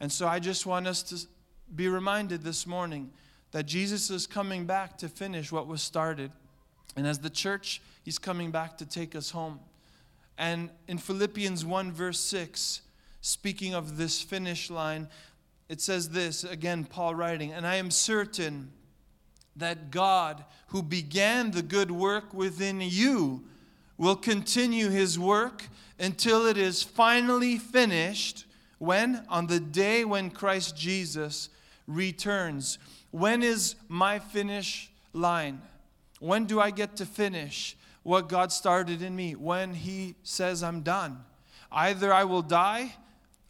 And 0.00 0.10
so 0.10 0.26
I 0.26 0.40
just 0.40 0.66
want 0.66 0.88
us 0.88 1.04
to 1.04 1.24
be 1.72 1.86
reminded 1.86 2.42
this 2.42 2.66
morning 2.66 3.12
that 3.52 3.66
Jesus 3.66 4.10
is 4.10 4.26
coming 4.26 4.66
back 4.66 4.98
to 4.98 5.08
finish 5.08 5.52
what 5.52 5.68
was 5.68 5.82
started. 5.82 6.32
And 6.96 7.06
as 7.06 7.20
the 7.20 7.30
church, 7.30 7.80
he's 8.02 8.18
coming 8.18 8.50
back 8.50 8.76
to 8.78 8.84
take 8.84 9.14
us 9.14 9.30
home. 9.30 9.60
And 10.36 10.70
in 10.88 10.98
Philippians 10.98 11.64
1, 11.64 11.92
verse 11.92 12.18
6, 12.18 12.80
speaking 13.20 13.72
of 13.72 13.98
this 13.98 14.20
finish 14.20 14.68
line, 14.68 15.06
it 15.68 15.80
says 15.80 16.10
this 16.10 16.44
again, 16.44 16.84
Paul 16.84 17.14
writing, 17.14 17.52
and 17.52 17.66
I 17.66 17.76
am 17.76 17.90
certain 17.90 18.70
that 19.56 19.90
God, 19.90 20.44
who 20.68 20.82
began 20.82 21.50
the 21.50 21.62
good 21.62 21.90
work 21.90 22.32
within 22.34 22.80
you, 22.80 23.44
will 23.96 24.16
continue 24.16 24.90
his 24.90 25.18
work 25.18 25.64
until 25.98 26.46
it 26.46 26.56
is 26.56 26.82
finally 26.82 27.56
finished. 27.56 28.44
When? 28.78 29.24
On 29.28 29.46
the 29.46 29.60
day 29.60 30.04
when 30.04 30.30
Christ 30.30 30.76
Jesus 30.76 31.48
returns. 31.86 32.78
When 33.10 33.42
is 33.42 33.76
my 33.88 34.18
finish 34.18 34.90
line? 35.12 35.62
When 36.20 36.44
do 36.44 36.60
I 36.60 36.70
get 36.70 36.96
to 36.96 37.06
finish 37.06 37.76
what 38.02 38.28
God 38.28 38.52
started 38.52 39.00
in 39.00 39.16
me? 39.16 39.34
When 39.34 39.72
He 39.72 40.16
says 40.22 40.62
I'm 40.62 40.82
done. 40.82 41.24
Either 41.72 42.12
I 42.12 42.24
will 42.24 42.42
die 42.42 42.94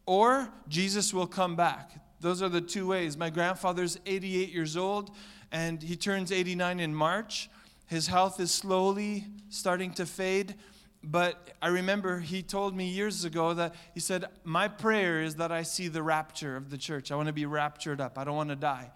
or 0.06 0.48
Jesus 0.68 1.12
will 1.12 1.26
come 1.26 1.56
back. 1.56 1.90
Those 2.20 2.42
are 2.42 2.48
the 2.48 2.60
two 2.60 2.86
ways. 2.86 3.16
My 3.16 3.30
grandfather's 3.30 3.98
88 4.06 4.50
years 4.50 4.76
old 4.76 5.10
and 5.52 5.82
he 5.82 5.96
turns 5.96 6.32
89 6.32 6.80
in 6.80 6.94
March. 6.94 7.48
His 7.86 8.08
health 8.08 8.40
is 8.40 8.52
slowly 8.52 9.26
starting 9.48 9.92
to 9.92 10.06
fade, 10.06 10.54
But 11.02 11.52
I 11.62 11.68
remember 11.68 12.18
he 12.18 12.42
told 12.42 12.74
me 12.74 12.88
years 12.88 13.24
ago 13.24 13.54
that 13.54 13.74
he 13.94 14.00
said, 14.00 14.24
My 14.42 14.66
prayer 14.66 15.22
is 15.22 15.36
that 15.36 15.52
I 15.52 15.62
see 15.62 15.86
the 15.88 16.02
rapture 16.02 16.56
of 16.56 16.70
the 16.70 16.76
church. 16.76 17.12
I 17.12 17.16
want 17.16 17.28
to 17.28 17.32
be 17.32 17.46
raptured 17.46 18.00
up. 18.00 18.18
I 18.18 18.24
don't 18.24 18.34
want 18.34 18.50
to 18.50 18.56
die. 18.56 18.90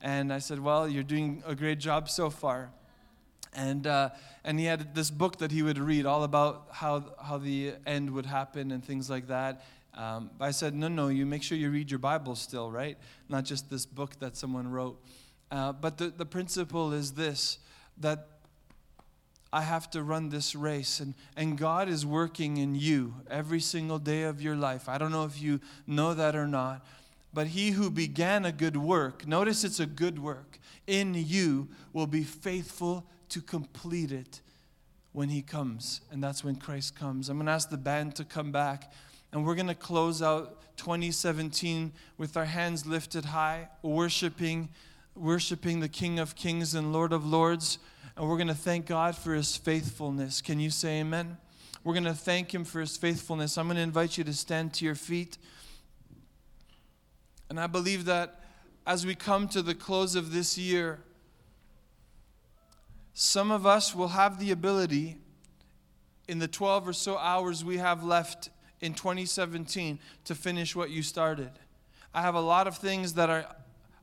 And 0.00 0.32
I 0.32 0.40
said, 0.40 0.58
Well, 0.58 0.88
you're 0.88 1.04
doing 1.04 1.44
a 1.46 1.54
great 1.54 1.78
job 1.78 2.08
so 2.08 2.28
far. 2.28 2.70
And, 3.54 3.86
uh, 3.86 4.10
and 4.42 4.58
he 4.58 4.64
had 4.64 4.96
this 4.96 5.10
book 5.12 5.38
that 5.38 5.52
he 5.52 5.62
would 5.62 5.78
read 5.78 6.06
all 6.06 6.24
about 6.24 6.66
how, 6.72 7.04
how 7.22 7.38
the 7.38 7.74
end 7.86 8.10
would 8.10 8.26
happen 8.26 8.72
and 8.72 8.84
things 8.84 9.08
like 9.08 9.28
that. 9.28 9.64
Um, 9.96 10.30
I 10.40 10.50
said, 10.50 10.74
No, 10.74 10.88
no, 10.88 11.08
you 11.08 11.26
make 11.26 11.42
sure 11.42 11.56
you 11.56 11.70
read 11.70 11.90
your 11.90 11.98
Bible 11.98 12.34
still, 12.34 12.70
right? 12.70 12.98
Not 13.28 13.44
just 13.44 13.70
this 13.70 13.86
book 13.86 14.18
that 14.20 14.36
someone 14.36 14.70
wrote. 14.70 15.00
Uh, 15.50 15.72
but 15.72 15.98
the, 15.98 16.08
the 16.08 16.26
principle 16.26 16.92
is 16.92 17.12
this 17.12 17.58
that 17.98 18.26
I 19.52 19.62
have 19.62 19.88
to 19.92 20.02
run 20.02 20.30
this 20.30 20.56
race. 20.56 20.98
And, 20.98 21.14
and 21.36 21.56
God 21.56 21.88
is 21.88 22.04
working 22.04 22.56
in 22.56 22.74
you 22.74 23.14
every 23.30 23.60
single 23.60 24.00
day 24.00 24.24
of 24.24 24.42
your 24.42 24.56
life. 24.56 24.88
I 24.88 24.98
don't 24.98 25.12
know 25.12 25.24
if 25.24 25.40
you 25.40 25.60
know 25.86 26.12
that 26.12 26.34
or 26.34 26.48
not, 26.48 26.84
but 27.32 27.46
he 27.48 27.70
who 27.70 27.88
began 27.88 28.44
a 28.44 28.50
good 28.50 28.76
work, 28.76 29.28
notice 29.28 29.62
it's 29.62 29.78
a 29.78 29.86
good 29.86 30.18
work, 30.18 30.58
in 30.88 31.14
you 31.14 31.68
will 31.92 32.08
be 32.08 32.24
faithful 32.24 33.06
to 33.28 33.40
complete 33.40 34.10
it 34.10 34.40
when 35.12 35.28
he 35.28 35.40
comes. 35.40 36.00
And 36.10 36.22
that's 36.22 36.42
when 36.42 36.56
Christ 36.56 36.96
comes. 36.96 37.28
I'm 37.28 37.36
going 37.36 37.46
to 37.46 37.52
ask 37.52 37.70
the 37.70 37.76
band 37.76 38.16
to 38.16 38.24
come 38.24 38.50
back. 38.50 38.92
And 39.34 39.44
we're 39.44 39.56
going 39.56 39.66
to 39.66 39.74
close 39.74 40.22
out 40.22 40.60
2017 40.76 41.92
with 42.18 42.36
our 42.36 42.44
hands 42.44 42.86
lifted 42.86 43.24
high, 43.24 43.68
worshiping, 43.82 44.68
worshiping 45.16 45.80
the 45.80 45.88
King 45.88 46.20
of 46.20 46.36
Kings 46.36 46.72
and 46.72 46.92
Lord 46.92 47.12
of 47.12 47.26
Lords. 47.26 47.78
And 48.16 48.28
we're 48.28 48.36
going 48.36 48.46
to 48.46 48.54
thank 48.54 48.86
God 48.86 49.16
for 49.16 49.34
his 49.34 49.56
faithfulness. 49.56 50.40
Can 50.40 50.60
you 50.60 50.70
say 50.70 51.00
amen? 51.00 51.36
We're 51.82 51.94
going 51.94 52.04
to 52.04 52.14
thank 52.14 52.54
him 52.54 52.64
for 52.64 52.78
his 52.78 52.96
faithfulness. 52.96 53.58
I'm 53.58 53.66
going 53.66 53.76
to 53.76 53.82
invite 53.82 54.16
you 54.16 54.22
to 54.22 54.32
stand 54.32 54.72
to 54.74 54.84
your 54.84 54.94
feet. 54.94 55.36
And 57.50 57.58
I 57.58 57.66
believe 57.66 58.04
that 58.04 58.40
as 58.86 59.04
we 59.04 59.16
come 59.16 59.48
to 59.48 59.62
the 59.62 59.74
close 59.74 60.14
of 60.14 60.32
this 60.32 60.56
year, 60.56 61.00
some 63.14 63.50
of 63.50 63.66
us 63.66 63.96
will 63.96 64.08
have 64.08 64.38
the 64.38 64.52
ability 64.52 65.16
in 66.28 66.38
the 66.38 66.46
12 66.46 66.86
or 66.86 66.92
so 66.92 67.18
hours 67.18 67.64
we 67.64 67.78
have 67.78 68.04
left 68.04 68.50
in 68.84 68.94
2017 68.94 69.98
to 70.24 70.34
finish 70.34 70.76
what 70.76 70.90
you 70.90 71.02
started. 71.02 71.50
I 72.12 72.22
have 72.22 72.34
a 72.34 72.40
lot 72.40 72.66
of 72.66 72.76
things 72.76 73.14
that 73.14 73.30
are 73.30 73.46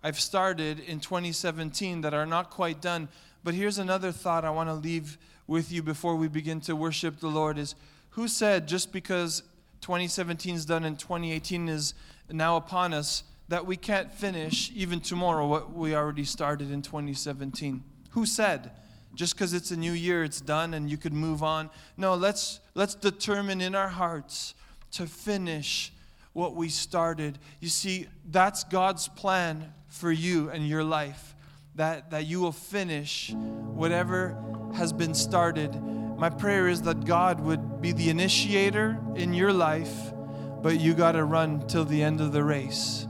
I've 0.04 0.20
started 0.20 0.80
in 0.80 1.00
2017 1.00 2.02
that 2.02 2.14
are 2.16 2.26
not 2.26 2.50
quite 2.50 2.82
done 2.82 3.08
but 3.44 3.54
here's 3.54 3.78
another 3.78 4.12
thought 4.12 4.44
I 4.44 4.50
want 4.50 4.70
to 4.70 4.74
leave 4.74 5.18
with 5.48 5.72
you 5.72 5.84
before 5.84 6.16
we 6.16 6.28
begin 6.28 6.60
to 6.62 6.76
worship 6.76 7.20
the 7.20 7.28
Lord 7.28 7.58
is 7.58 7.76
who 8.12 8.28
said 8.28 8.68
just 8.68 8.92
because 8.92 9.44
2017 9.82 10.56
is 10.56 10.66
done 10.66 10.84
and 10.84 10.98
2018 10.98 11.70
is 11.70 11.94
now 12.30 12.58
upon 12.58 12.94
us 12.94 13.24
that 13.48 13.66
we 13.66 13.76
can't 13.76 14.12
finish 14.12 14.72
even 14.74 15.00
tomorrow 15.02 15.46
what 15.46 15.74
we 15.74 15.94
already 15.94 16.24
started 16.24 16.72
in 16.72 16.82
2017? 16.82 17.84
Who 18.12 18.26
said? 18.26 18.72
Just 19.14 19.36
because 19.36 19.54
it's 19.54 19.72
a 19.72 19.76
new 19.76 19.92
year, 19.92 20.24
it's 20.24 20.40
done 20.40 20.74
and 20.74 20.90
you 20.90 20.98
could 20.98 21.12
move 21.12 21.44
on. 21.44 21.70
No, 21.98 22.16
let's 22.16 22.62
let's 22.76 22.96
determine 22.96 23.60
in 23.60 23.76
our 23.76 23.90
hearts 23.90 24.54
to 24.92 25.08
finish 25.08 25.92
what 26.34 26.56
we 26.56 26.70
started. 26.70 27.38
You 27.60 27.70
see, 27.70 28.08
that's 28.30 28.64
God's 28.64 29.08
plan 29.08 29.74
for 29.88 30.12
you 30.12 30.50
and 30.50 30.68
your 30.68 30.84
life 30.84 31.36
that, 31.76 32.12
that 32.12 32.26
you 32.26 32.40
will 32.40 32.52
finish 32.52 33.32
whatever 33.32 34.38
has 34.76 34.92
been 34.92 35.14
started. 35.14 35.74
My 36.18 36.30
prayer 36.30 36.68
is 36.68 36.82
that 36.84 37.06
God 37.06 37.40
would 37.40 37.82
be 37.82 37.92
the 37.92 38.10
initiator 38.10 38.98
in 39.16 39.34
your 39.34 39.54
life, 39.54 40.14
but 40.62 40.80
you 40.80 40.94
got 40.94 41.14
to 41.14 41.24
run 41.24 41.68
till 41.68 41.86
the 41.86 42.04
end 42.04 42.22
of 42.22 42.32
the 42.34 42.44
race. 42.44 43.08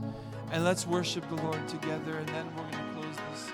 And 0.52 0.64
let's 0.64 0.86
worship 0.86 1.28
the 1.28 1.36
Lord 1.36 1.66
together, 1.68 2.18
and 2.18 2.28
then 2.28 2.46
we're 2.56 2.62
going 2.62 2.72
to 2.72 2.92
close 2.94 3.16
this. 3.30 3.50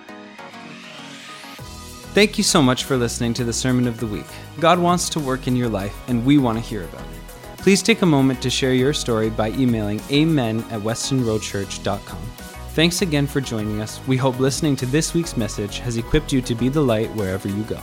Thank 2.12 2.38
you 2.38 2.44
so 2.44 2.60
much 2.62 2.84
for 2.84 2.96
listening 2.96 3.34
to 3.34 3.44
the 3.44 3.52
Sermon 3.52 3.86
of 3.86 4.00
the 4.00 4.06
Week. 4.06 4.26
God 4.60 4.78
wants 4.78 5.08
to 5.10 5.20
work 5.20 5.46
in 5.46 5.56
your 5.56 5.68
life, 5.68 5.96
and 6.08 6.24
we 6.26 6.38
want 6.38 6.58
to 6.58 6.62
hear 6.62 6.84
about 6.84 7.02
it. 7.02 7.17
Please 7.68 7.82
take 7.82 8.00
a 8.00 8.06
moment 8.06 8.40
to 8.40 8.48
share 8.48 8.72
your 8.72 8.94
story 8.94 9.28
by 9.28 9.50
emailing 9.50 10.00
amen 10.10 10.60
at 10.70 10.80
westonroadchurch.com. 10.80 12.22
Thanks 12.70 13.02
again 13.02 13.26
for 13.26 13.42
joining 13.42 13.82
us. 13.82 14.00
We 14.06 14.16
hope 14.16 14.40
listening 14.40 14.74
to 14.76 14.86
this 14.86 15.12
week's 15.12 15.36
message 15.36 15.78
has 15.80 15.98
equipped 15.98 16.32
you 16.32 16.40
to 16.40 16.54
be 16.54 16.70
the 16.70 16.80
light 16.80 17.14
wherever 17.14 17.46
you 17.46 17.62
go. 17.64 17.78